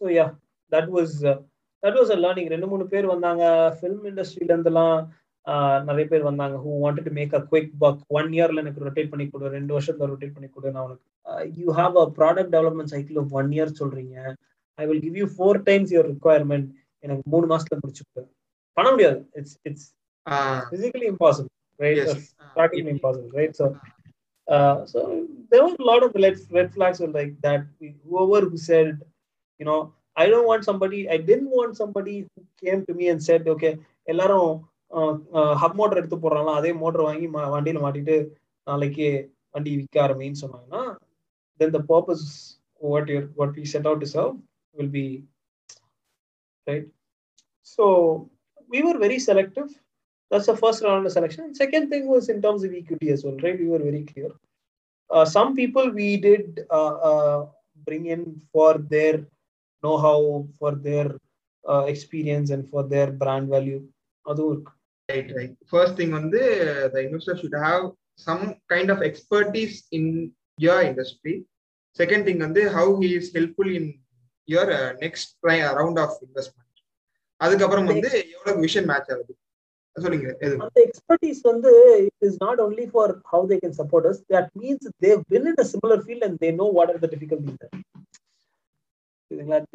[0.00, 0.30] so yeah
[0.72, 1.38] that was uh,
[1.82, 2.46] that was a learning.
[2.54, 3.44] ரெண்டு மூணு பேர் வந்தாங்க.
[3.78, 4.96] Film இண்டஸ்ட்ரியில இருந்தெல்லாம்
[5.88, 6.56] நிறைய பேர் வந்தாங்க.
[6.64, 9.54] Who wanted to make a quick buck one இயர்ல எனக்கு ரொட்டேட் பண்ணி கொடு.
[9.58, 10.74] ரெண்டு வருஷத்துல ரொட்டேட் பண்ணி கொடு.
[10.74, 14.34] நான் உனக்கு you have a product development cycle of one year சொல்றீங்க.
[14.82, 16.68] I will give you four times your requirement
[17.06, 18.04] எனக்கு மூணு மாசத்துல முடிச்சு
[18.78, 19.20] பண்ண முடியாது.
[19.40, 19.88] It's it's
[20.72, 21.96] physically impossible right?
[21.98, 22.08] Yes.
[22.08, 23.52] That's practically impossible right?
[23.58, 23.64] So
[24.50, 24.98] uh, so
[25.50, 27.62] there were a lot of red, red flags were like that
[28.04, 28.88] whoever who said
[29.60, 29.80] you know
[30.16, 33.72] i don't want somebody i didn't want somebody who came to me and said okay
[34.06, 34.50] எல்லாரும்
[35.60, 38.16] hub motor எடுத்து போடுறாங்களா அதே motor வாங்கி மா- வண்டியில மாட்டிட்டு
[38.66, 39.08] நாளைக்கு
[39.54, 40.80] வண்டி விற்க ஆரம்பின்னு சொன்னாங்கன்னா
[41.60, 42.24] then the purpose
[42.82, 44.32] what your what we set out serve
[44.76, 45.04] will be
[46.66, 46.88] right
[47.78, 47.84] so
[48.70, 49.68] we we very selective
[50.31, 51.45] that's the first round of selection.
[51.45, 53.59] And second thing was in terms of equity as well, right?
[53.59, 54.31] We were very clear.
[55.09, 57.45] Uh, some people we did uh, uh,
[57.87, 59.25] bring in for their
[59.83, 61.07] know-how, for their
[61.63, 63.81] uh, experience, and for their brand value.
[64.25, 64.71] அதுவும் இருக்கு.
[65.09, 66.39] Right right first thing வந்து
[66.93, 67.83] த investor should have
[68.27, 70.09] some kind of expertise in
[70.65, 71.33] your industry
[71.99, 73.89] second thing வந்து how he is helpful in
[74.47, 74.71] your
[75.03, 75.31] next
[75.79, 76.81] round of investment
[77.41, 79.48] அதுக்கப்புறம் வந்து எவ்வளவு vision match ஆகுது சொல்லுங்க எது
[80.65, 81.71] அந்த எக்ஸ்பர்டீஸ் வந்து
[82.07, 85.61] it is not only for how they can support us that means they been in
[85.63, 87.61] a similar field and they know what are the difficulties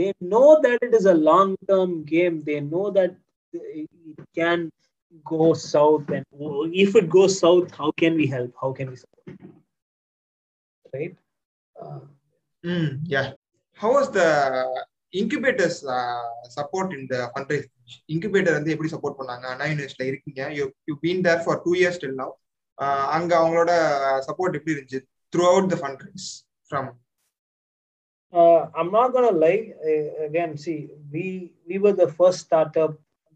[0.01, 3.17] they know that it is a long term game they know that
[3.81, 4.67] it can
[5.27, 6.25] go south and
[6.75, 9.27] if it goes south how can we help how can we support
[10.93, 11.15] right
[11.77, 12.01] uh,
[12.65, 13.33] mm, yeah
[13.79, 14.29] how was the
[15.13, 17.74] incubators uh, support in the fundraising
[18.14, 22.02] incubator வந்து எப்படி support பண்ணாங்க அண்ணா யூனிவர்சிட்டியில இருக்கீங்க you you been there for two years
[22.04, 22.34] till now
[23.18, 23.72] அங்க அவங்களோட
[24.30, 25.02] support எப்படி இருந்துச்சு
[25.54, 26.30] throughout the fund raise
[26.70, 26.92] from
[28.78, 29.60] I'm not gonna lie.
[29.82, 31.26] Uh, again, see, we
[31.70, 32.94] we were the first startup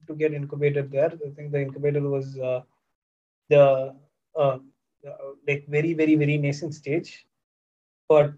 [0.07, 1.11] to get incubated there.
[1.25, 2.61] I think the incubator was uh,
[3.49, 3.95] the
[4.35, 4.57] uh,
[5.47, 7.25] like very very very nascent stage,
[8.09, 8.33] but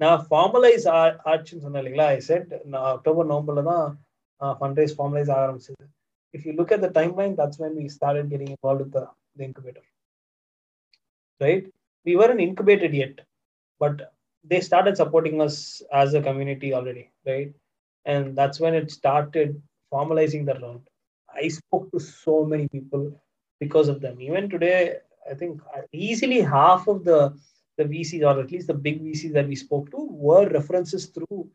[0.00, 3.86] now formalize our actions on I said now October November தான்
[4.61, 5.85] fundraise formalize ஆரம்பிச்சது.
[6.37, 9.05] If you look at the timeline, that's when we started getting involved with the,
[9.37, 9.85] the incubator.
[11.43, 11.65] Right?
[12.05, 13.15] We weren't incubated yet,
[13.83, 13.95] but
[14.43, 17.51] they started supporting us as a community already, right?
[18.05, 20.83] And that's when it started formalizing the round.
[21.41, 23.03] I spoke to so many people
[23.59, 24.21] because of them.
[24.21, 24.97] Even today,
[25.29, 27.19] I think easily half of the
[27.77, 31.49] the VCs, or at least the big VCs that we spoke to, were references through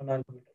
[0.00, 0.51] Anna Incubator.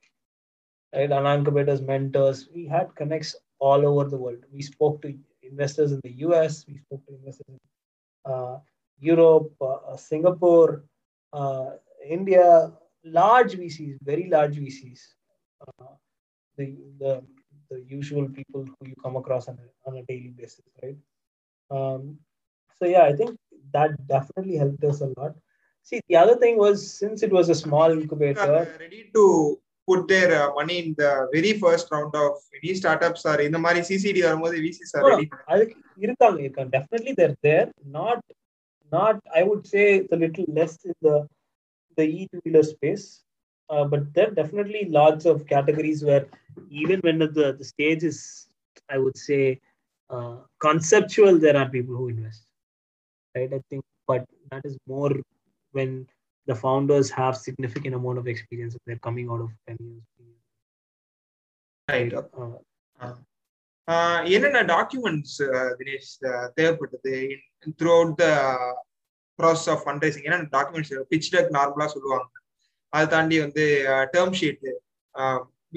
[0.94, 1.10] Right?
[1.10, 2.48] Incubator's mentors.
[2.54, 4.44] We had connects all over the world.
[4.52, 8.58] We spoke to investors in the US, we spoke to investors in uh,
[8.98, 10.84] Europe, uh, Singapore,
[11.32, 11.70] uh,
[12.06, 12.72] India,
[13.04, 15.00] large VCs, very large VCs.
[16.56, 17.22] the, the
[17.70, 20.96] the usual people who you come across on a, on a daily basis, right?
[21.70, 22.18] Um,
[22.78, 23.36] so yeah, I think
[23.72, 25.34] that definitely helped us a lot.
[25.82, 30.29] See, the other thing was since it was a small incubator, ready to put their
[30.41, 34.57] uh, money in the very first round of any startups are இந்த மாதிரி CCTV வரும்போது
[34.65, 35.27] VCs are ready.
[35.53, 35.75] அதுக்கு
[36.05, 37.67] இருக்காங்க இருக்காங்க definitely they're there.
[37.99, 38.21] Not
[38.97, 41.17] not I would say it's a little less in the
[41.97, 43.05] the e-two-wheeler space.
[43.69, 46.25] Uh, but there are definitely lots of categories where
[46.69, 48.47] even when the, the stage is,
[48.89, 49.59] I would say,
[50.09, 52.43] uh, conceptual, there are people who invest.
[53.35, 53.51] Right?
[53.51, 55.13] I think, but that is more
[55.71, 56.07] when
[56.48, 60.06] the founders have significant amount of experience if they're coming out of 10 years.
[61.88, 62.12] Right.
[64.34, 65.36] என்னென்ன documents
[65.78, 66.10] Dinesh
[66.56, 67.12] தேவைப்பட்டது
[67.98, 68.26] throughout the
[69.38, 72.26] process of fund raising என்னென்ன documents pitch deck நார்மலா சொல்லுவாங்க
[72.92, 73.64] அதை தாண்டி வந்து
[74.14, 74.68] term sheet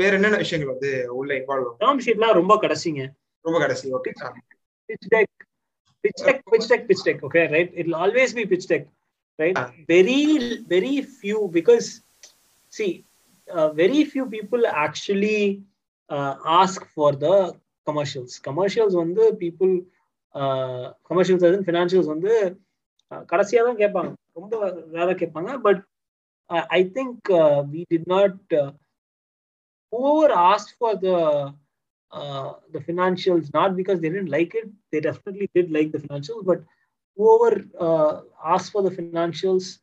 [0.02, 3.04] வேற என்னென்ன விஷயங்கள் வந்து உள்ள இன்வால்வ் ஆகும் டேர்ம் ஷீட்லாம் ரொம்ப கடைசிங்க
[3.46, 4.14] ரொம்ப கடைசி okay
[4.90, 5.30] pitch deck
[6.04, 8.84] pitch deck pitch deck pitch deck okay right it'll always be pitch deck
[9.43, 9.59] right
[9.95, 10.23] very
[10.75, 11.87] very few because
[12.77, 12.93] see
[13.55, 15.63] uh, very few people actually
[16.15, 17.37] uh, ask for the
[17.89, 19.73] commercials commercials வந்து people
[20.41, 22.33] uh, commercials as in financials வந்து
[23.31, 24.55] கடைசியா தான் கேட்பாங்க ரொம்ப
[24.95, 25.83] வேலை கேட்பாங்க but
[26.49, 28.35] uh, I think uh, we did not.
[28.53, 28.73] Uh,
[29.93, 31.55] whoever asked for the
[32.73, 36.63] the financials, not because they didn't like it, they definitely did like the financials, but
[37.16, 39.80] whoever asked for the financials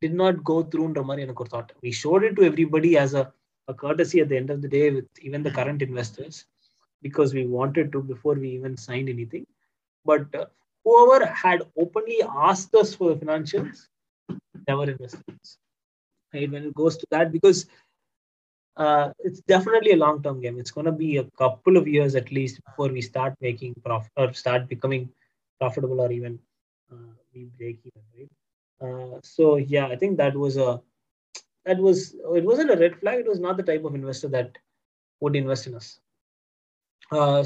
[0.00, 1.72] did not go through Ramari thought.
[1.82, 3.32] We showed it to everybody as a,
[3.68, 6.44] a courtesy at the end of the day with even the current investors
[7.02, 9.46] because we wanted to before we even signed anything.
[10.04, 10.26] But
[10.84, 13.86] whoever had openly asked us for the financials
[14.68, 15.38] never invested
[16.34, 17.66] right when it goes to that because
[18.76, 22.14] uh, it's definitely a long term game it's going to be a couple of years
[22.14, 25.08] at least before we start making profit or start becoming
[25.62, 26.38] profitable or even
[26.92, 28.32] uh, we break even right?
[28.84, 30.70] Uh, so yeah i think that was a
[31.64, 33.20] that was it wasn't a red flag.
[33.20, 34.58] It was not the type of investor that
[35.20, 36.00] would invest in us.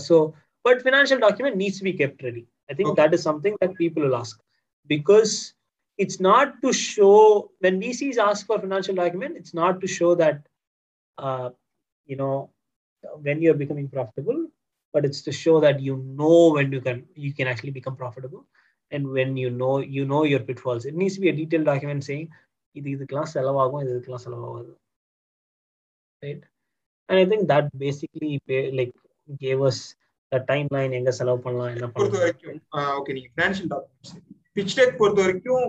[0.03, 2.47] So but financial document needs to be kept ready.
[2.71, 3.03] I think okay.
[3.03, 4.41] that is something that people will ask
[4.87, 5.55] because
[5.99, 10.47] it's not to show when VCs ask for financial document, it's not to show that
[11.19, 11.51] uh,
[12.07, 12.51] you know
[13.23, 14.47] when you're becoming profitable,
[14.96, 18.44] but it's to show that you know when you can you can actually become profitable
[18.92, 20.86] and when you know you know your pitfalls.
[20.86, 22.28] It needs to be a detailed document saying
[22.76, 24.70] இது இதுக்கெல்லாம் செலவாகும் இது இதுக்கெல்லாம் செலவாகாது
[26.24, 26.42] right
[27.10, 28.30] and i think that basically
[28.80, 28.94] like
[29.44, 29.78] gave us
[30.32, 32.62] the timeline எங்க செலவு பண்ணலாம் என்ன பொறுத்த வரைக்கும்
[33.00, 34.14] ஓகே நீங்க ஃபினான்ஷியல் டாக்குமெண்ட்ஸ்
[34.58, 35.66] பிச் டெக் பொறுத்த வரைக்கும்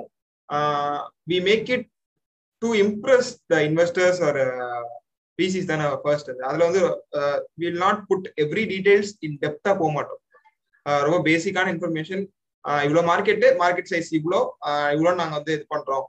[1.33, 1.87] we make it
[2.63, 4.45] to impress the investors ஒரு
[5.40, 6.42] VCs தானே ஃபர்ஸ்ட் அது.
[6.50, 6.82] அதுல வந்து
[7.64, 10.22] will not put every details in டெப்தா போக மாட்டோம்.
[11.06, 12.24] ரொம்ப பேசிக்கான இன்ஃபர்மேஷன்
[12.86, 14.40] இவ்வளோ மார்க்கெட்டு மார்க்கெட் சைஸ் இவ்வளோ
[14.96, 16.08] இவ்வளோ நாங்கள் வந்து இது பண்றோம்.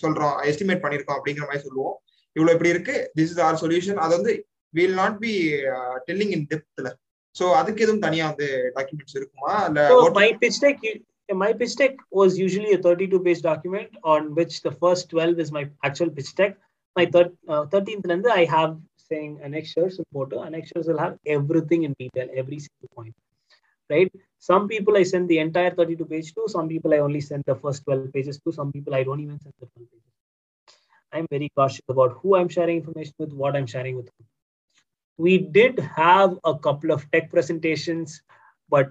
[0.00, 1.96] சொல்றோம் எஸ்டிமேட் பண்ணியிருக்கோம் அப்படிங்கிற மாதிரி சொல்லுவோம்.
[2.36, 4.32] இவ்வளவு இப்படி இருக்கு திஸ் இஸ் ஆர் சொல்யூஷன் அது வந்து
[4.74, 5.32] will not be
[6.08, 6.90] telling in டெப்த்ல
[7.36, 9.54] so அதுக்கு எதுவும் தனியா வந்து டாக்குமெண்ட்ஸ் இருக்குமா?
[9.68, 9.80] இல்ல
[11.42, 15.50] my pitch deck was usually a 32 page document on which the first 12 is
[15.56, 16.54] my actual pitch deck.
[16.95, 20.43] My third, uh, 13th lens, I have saying annexures and photo.
[20.43, 23.15] Annexures will have everything in detail, every single point.
[23.89, 24.11] Right?
[24.39, 27.55] Some people I send the entire 32 page to, some people I only send the
[27.55, 30.13] first 12 pages to, some people I don't even send the 12 pages.
[31.11, 34.27] I'm very cautious about who I'm sharing information with, what I'm sharing with whom.
[35.17, 38.21] We did have a couple of tech presentations,
[38.69, 38.89] but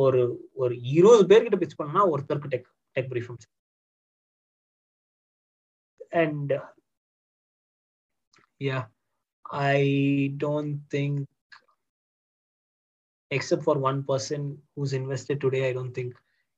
[0.00, 0.20] ஒரு
[0.52, 3.30] ஒரு இருபது பேர்கிட்ட pitch பண்ணா ஒருத்தருக்கு deck deck brief
[6.11, 6.53] and
[8.59, 8.85] yeah
[9.51, 11.27] i don't think
[13.31, 16.13] except for one person who's invested today i don't think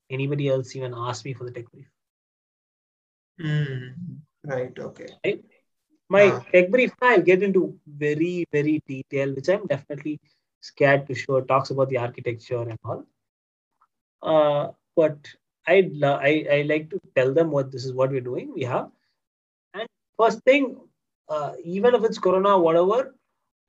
[0.09, 1.87] anybody else even asked me for the tech brief.
[3.39, 3.93] Mm,
[4.43, 5.41] right okay.
[6.09, 6.43] My ah.
[6.51, 10.19] tech brief i'll get into very very detail which i'm definitely
[10.61, 13.05] scared to show talks about the architecture and all.
[14.21, 15.17] Uh, but
[15.67, 18.53] I'd I, I like to tell them what this is what we're doing.
[18.53, 18.89] We have
[20.19, 20.63] first thing
[21.29, 22.99] uh, even if it's corona whatever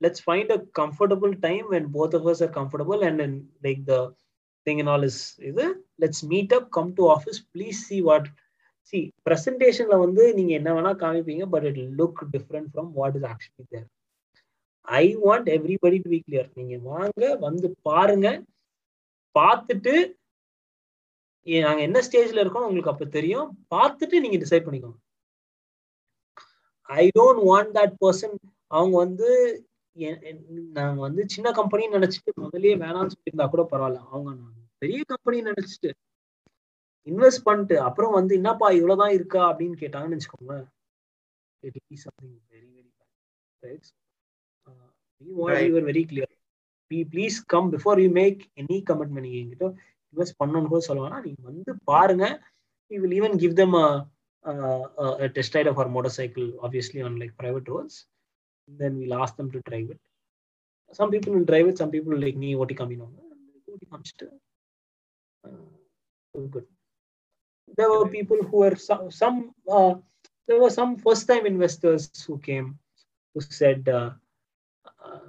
[0.01, 3.33] let's find a comfortable time when both of us are comfortable and then
[3.63, 3.99] like the
[4.67, 5.67] thing and all is either
[5.99, 8.25] let's meet up come to office please see what
[8.93, 13.25] see presentationல வந்து நீங்க என்ன வேணா காமிப்பீங்க but it will look different from what is
[13.31, 13.87] actually there
[14.87, 18.27] I want everybody to be clear நீங்க வாங்க வந்து பாருங்க
[19.35, 19.93] பார்த்துட்டு
[21.47, 24.99] ஏ- நாங்க என்ன ஸ்டேஜ்ல இருக்கோம் உங்களுக்கு அப்ப தெரியும் பார்த்துட்டு நீங்க டிசைட் பண்ணிக்கோங்க
[26.91, 28.35] I don't want that person
[28.67, 29.29] அவங்க வந்து
[30.71, 33.99] நாங்க வந்து சின்ன கம்பெனி நினைச்சிட்டு முதல்லயே வேணாம்னு சொல்லியிருந்தா கூட பரவாயில்ல.
[34.09, 34.29] அவங்க
[34.77, 35.91] பெரிய கம்பெனி நினைச்சிட்டு
[37.07, 40.55] இன்வெஸ்ட் பண்ணிட்டு அப்புறம் வந்து என்னப்பா இவ்வளவுதான் இருக்கா அப்படின்னு கேட்டாங்கன்னு வச்சுக்கோங்க
[41.63, 42.85] it be something very
[43.63, 43.89] right
[46.91, 49.67] we please come before you make any commitment நீங்க என்கிட்ட
[50.13, 52.25] இன்வெஸ்ட் பண்ணணும்னு கூட சொல்ல வேணாம் நீங்க வந்து பாருங்க.
[52.91, 53.73] We will even give them
[54.44, 54.70] a, a,
[55.04, 58.06] a, a test ride of our motorcycle obviously on like private roads
[58.68, 60.00] then we'll ask them to drive it
[60.92, 63.14] some people will drive it some people will like நீ ஓட்டி காமினோம்
[63.74, 64.26] ஓட்டி காமிச்சிட்டு
[65.44, 65.66] uh,
[66.54, 66.66] good
[67.78, 69.38] there were people who were some, some
[69.76, 69.94] uh,
[70.48, 72.68] there were some first time investors who came
[73.34, 74.10] who said uh,
[75.06, 75.26] uh,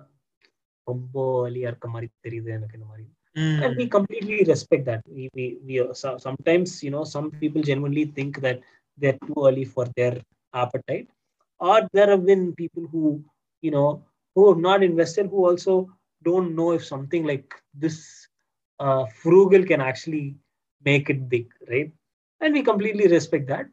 [0.90, 1.16] ரொம்ப
[1.46, 3.08] வலியா இருக்க மாதிரி தெரியுது எனக்கு இந்த மாதிரி
[3.64, 7.62] and we completely respect that we we, we uh, so, sometimes you know some people
[7.70, 8.58] genuinely think that
[8.99, 10.21] they're too early for their
[10.55, 11.09] appetite
[11.59, 13.23] or there have been people who
[13.61, 15.89] you know who have not invested who also
[16.25, 18.29] don't know if something like this
[18.81, 20.37] uh, frugal can actually
[20.85, 21.93] make it big right?
[22.41, 23.67] And we completely respect that.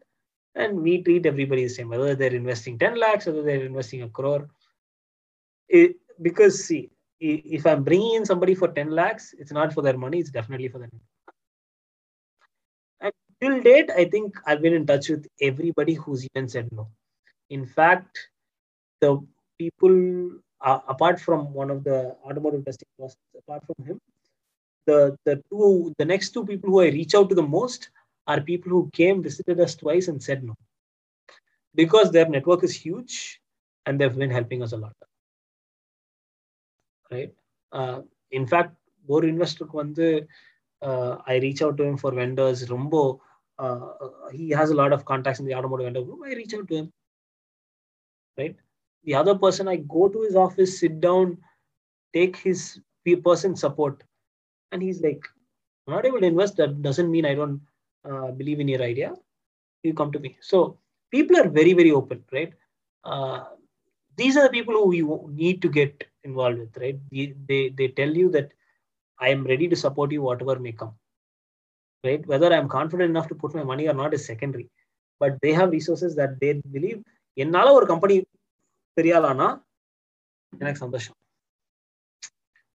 [0.56, 4.10] And we treat everybody the same whether they're investing 10 lakhs whether they're investing a
[4.10, 4.48] crore.
[5.68, 6.90] It, because see
[7.20, 10.70] if I'm bringing in somebody for 10 lakhs, it's not for their money, it's definitely
[10.70, 10.90] for their
[13.41, 16.89] till date, I think I've been in touch with everybody who's even said no.
[17.51, 18.19] In fact,
[19.01, 19.19] the
[19.59, 24.01] people, uh, apart from one of the automotive testing process, apart from him,
[24.87, 27.91] the, the two, the next two people who I reach out to the most
[28.27, 30.55] are people who came, visited us twice and said no.
[31.75, 33.41] Because their network is huge
[33.87, 34.95] and they've been helping us a lot.
[37.11, 37.33] right?
[37.73, 38.73] Uh, in fact,
[39.07, 40.07] ஒரு இன்வெஸ்டருக்கு வந்து
[41.33, 42.95] ஐ reach out to him for vendors ரொம்ப
[43.60, 46.20] uh, he has a lot of contacts in the automotive vendor group.
[46.26, 46.93] I reach out to him.
[48.38, 48.55] Right.
[49.03, 51.38] The other person, I go to his office, sit down,
[52.14, 52.80] take his
[53.24, 54.03] person support,
[54.72, 55.22] and he's like,
[55.88, 57.62] "I'm not able to invest." That doesn't mean I don't
[58.05, 59.14] uh, believe in your idea.
[59.84, 60.38] You come to me.
[60.41, 60.78] So
[61.12, 62.53] people are very very open, right?
[63.03, 63.45] Uh,
[64.18, 66.99] these are the people who you need to get involved with, right?
[67.12, 68.51] They, they, they tell you that
[69.20, 70.99] I am ready to support you, whatever may come
[72.05, 72.25] right?
[72.27, 74.67] Whether I'm confident enough to put my money or not is secondary,
[75.21, 77.01] but they have resources that they believe.
[77.37, 78.17] என்னால ஒரு company
[78.97, 79.47] பெரியாளானா
[80.53, 81.17] எனக்கு சந்தோஷம்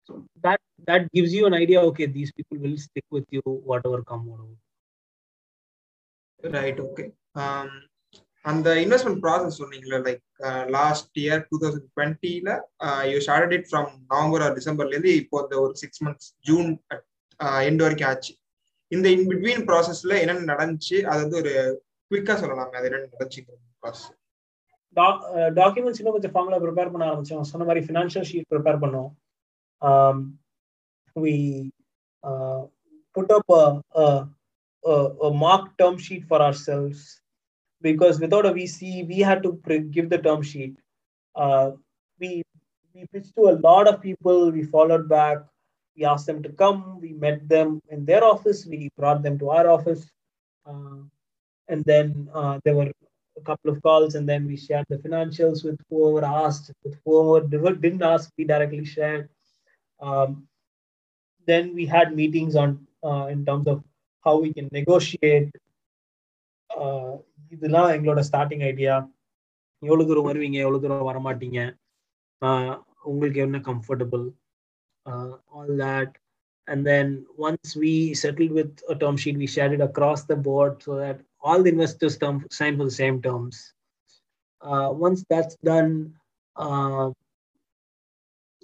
[0.10, 0.14] so
[0.46, 4.24] that that gives you an idea okay these people will stick with you whatever come
[4.32, 4.56] whatever
[6.58, 7.06] right okay
[8.46, 10.22] அந்த investment process சொன்னீங்களா like
[10.76, 12.52] last year two thousand டுவெண்ட்டில
[13.12, 16.70] you started it from November R டிசம்பர்ல இருந்து இப்போ இந்த ஒரு six months June
[17.68, 18.34] end வரைக்கும் ஆச்சு
[18.95, 21.55] இந்த இன் பிட்வீன் ப்ராசஸ்ல என்னென்ன நடந்துச்சு அது வந்து ஒரு
[22.11, 24.13] குவிக்கா சொல்லலாமே அது என்னென்ன நடந்துச்சுங்கிற ப்ராசஸ்
[25.61, 29.11] டாக்குமெண்ட்ஸ் இன்னும் கொஞ்சம் ஃபார்முலா ப்ரிப்பேர் பண்ண ஆரம்பிச்சோம் சொன்ன மாதிரி ஃபினான்ஷியல் ஷீட் ப்ரிப்பேர் பண்ணோம்
[29.83, 30.19] um,
[31.17, 31.35] we
[32.25, 32.61] uh,
[33.17, 33.65] put up a,
[33.95, 34.29] a,
[34.85, 37.21] a, a mock term sheet for ourselves
[37.85, 40.75] because without a VC, we had to give the term sheet.
[41.35, 41.71] Uh,
[42.21, 42.43] we
[42.97, 44.51] we pitched to a lot of people.
[44.51, 45.39] We followed back.
[45.98, 47.00] We asked them to come.
[47.02, 48.66] We met them in their office.
[48.66, 50.10] We brought them to our office,
[50.66, 51.00] uh,
[51.70, 52.92] and then uh, there were
[53.38, 56.72] a couple of calls, and then we shared the financials with whoever asked.
[56.84, 59.30] With whoever didn't ask, we directly shared.
[60.00, 60.48] Um,
[61.48, 63.84] then we had meetings on uh, in terms of
[64.26, 65.52] how we can negotiate
[67.54, 68.96] இதெல்லாம் எங்களோட starting idea
[69.84, 71.60] எவ்வளோ தூரம் வருவீங்க எவ்வளோ தூரம் வரமாட்டீங்க
[73.10, 74.26] உங்களுக்கு என்ன comfortable
[75.07, 76.17] uh, all that.
[76.67, 80.83] And then once we settled with a term sheet, we shared it across the board
[80.83, 83.75] so that all the investors term, sign for the same terms.
[84.63, 86.15] Uh, once that's done,
[86.57, 87.11] uh,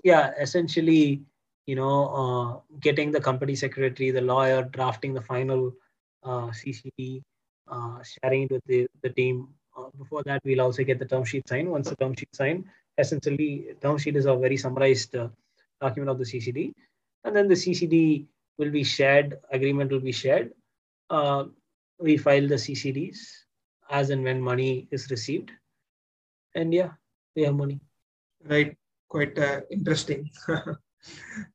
[0.03, 1.22] yeah, essentially,
[1.66, 5.74] you know, uh, getting the company secretary, the lawyer, drafting the final
[6.24, 7.22] uh, CCD,
[7.68, 9.49] uh, sharing it with the, the team.
[9.99, 11.68] before that, we'll also get the term sheet signed.
[11.70, 12.64] Once the term sheet signed,
[12.97, 15.14] essentially, term sheet is a very summarized
[15.81, 16.72] document of the CCD.
[17.24, 18.26] And then the CCD
[18.59, 20.53] will be shared, agreement will be shared.
[21.11, 21.45] Uh,
[22.01, 23.18] we file the CCDs
[23.89, 25.51] as and when money is received.
[26.55, 26.91] And yeah,
[27.37, 27.81] we have money.
[28.45, 28.76] Right.
[29.11, 30.31] Quite uh, interesting.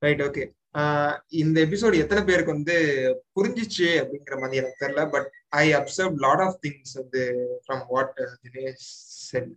[0.01, 0.21] right.
[0.21, 0.47] Okay.
[1.41, 2.77] இந்த episode எத்தனை பேருக்கு வந்து
[3.35, 5.27] புரிஞ்சிச்சு அப்படிங்கிற மாதிரி எனக்கு தெரியல but
[5.61, 7.21] I observe lot of things வந்து
[7.65, 8.11] from what
[8.45, 8.87] Dinesh
[9.27, 9.51] said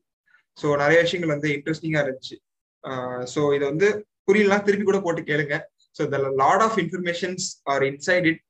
[0.62, 2.37] so நிறைய விஷயங்கள் வந்து இன்ட்ரெஸ்டிங்காக இருந்துச்சு
[3.35, 3.89] ஸோ இதை வந்து
[4.29, 5.57] புரியலாம் திருப்பி கூட போட்டு கேளுங்க.
[5.97, 8.41] So the lot of informations are inside it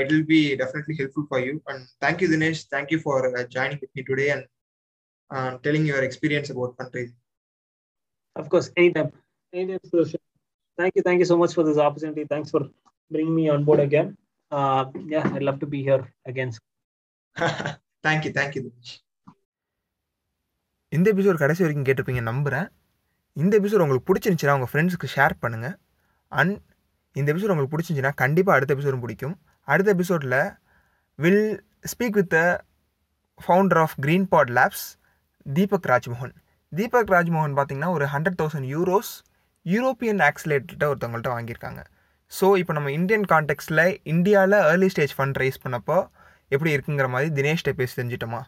[0.00, 4.04] it will be definitely helpful for you and thank you Dinesh thank you for joining with me
[4.10, 4.46] today and
[5.66, 7.06] telling your experience about country
[8.36, 9.08] Of course, anytime.
[9.52, 9.80] Anytime,
[10.78, 11.02] thank you.
[11.02, 12.22] Thank you so much for this opportunity.
[12.24, 12.60] Thanks for
[13.10, 14.08] bringing me on board again.
[14.52, 16.50] Uh, yeah i'd love to be here again
[18.04, 18.32] thank you.
[18.32, 18.62] Thank you
[20.92, 22.66] இந்த episode கடைசி வரைக்கும் கேட்டிருப்பீங்க நம்புகிறேன்
[23.36, 25.76] இந்த episode உங்களுக்கு பிடிச்சிருந்துச்சின்னா உங்கள் ஃப்ரெண்ட்ஸுக்கு share பண்ணுங்கள்
[26.32, 26.54] அண்ட்
[27.16, 29.34] இந்த எபிசோட் உங்களுக்கு பிடிச்சிருந்துச்சின்னா கண்டிப்பாக அடுத்த எபிசோடும் பிடிக்கும்.
[29.68, 30.36] அடுத்த எபிசோடில்
[31.18, 31.44] will
[31.92, 32.40] speak with the
[33.38, 33.94] founder of
[34.32, 34.84] Greenpod Labs
[35.46, 36.34] Deepak Rajmohan
[36.72, 39.12] Deepak Rajmohan பார்த்திங்கன்னா ஒரு ஹண்ட்ரட் தௌசண்ட் யூரோஸ்
[39.66, 41.80] யூரோப்பியன் ஆக்சிலேட்டர்கிட்ட ஒருத்தவங்கள்ட்ட வாங்கியிருக்காங்க.
[42.32, 45.96] ஸோ இப்போ நம்ம இந்தியன் கான்டெக்ட்டில் இந்தியாவில் ஏர்லி ஸ்டேஜ் ஃபண்ட் ரைஸ் பண்ணப்போ
[46.48, 48.40] எப்படி இருக்குங்கிற மாதிரி தினேஷ்கிட்ட பேசி தெரிஞ்சிட்டோமா?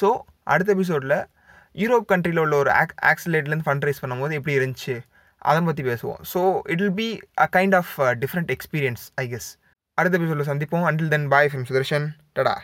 [0.00, 0.08] ஸோ
[0.52, 1.16] அடுத்த எபிசோடில்
[1.74, 5.00] யூரோப் கண்ட்ரியில் உள்ள ஒரு ஆக் ஆக்சிலேட்லேருந்து ஃபண்ட் ரைஸ் பண்ணும்போது எப்படி இருந்துச்சு?
[5.38, 6.20] அதை பற்றி பேசுவோம்.
[6.34, 7.08] So it will be
[7.38, 9.48] a kind of different experience I guess
[9.94, 10.84] அடுத்த எபிசோடில் சந்திப்போம்.
[10.90, 12.08] அண்டில் தென் பாய் ஃபிம் சுதர்ஷன்
[12.38, 12.56] டடா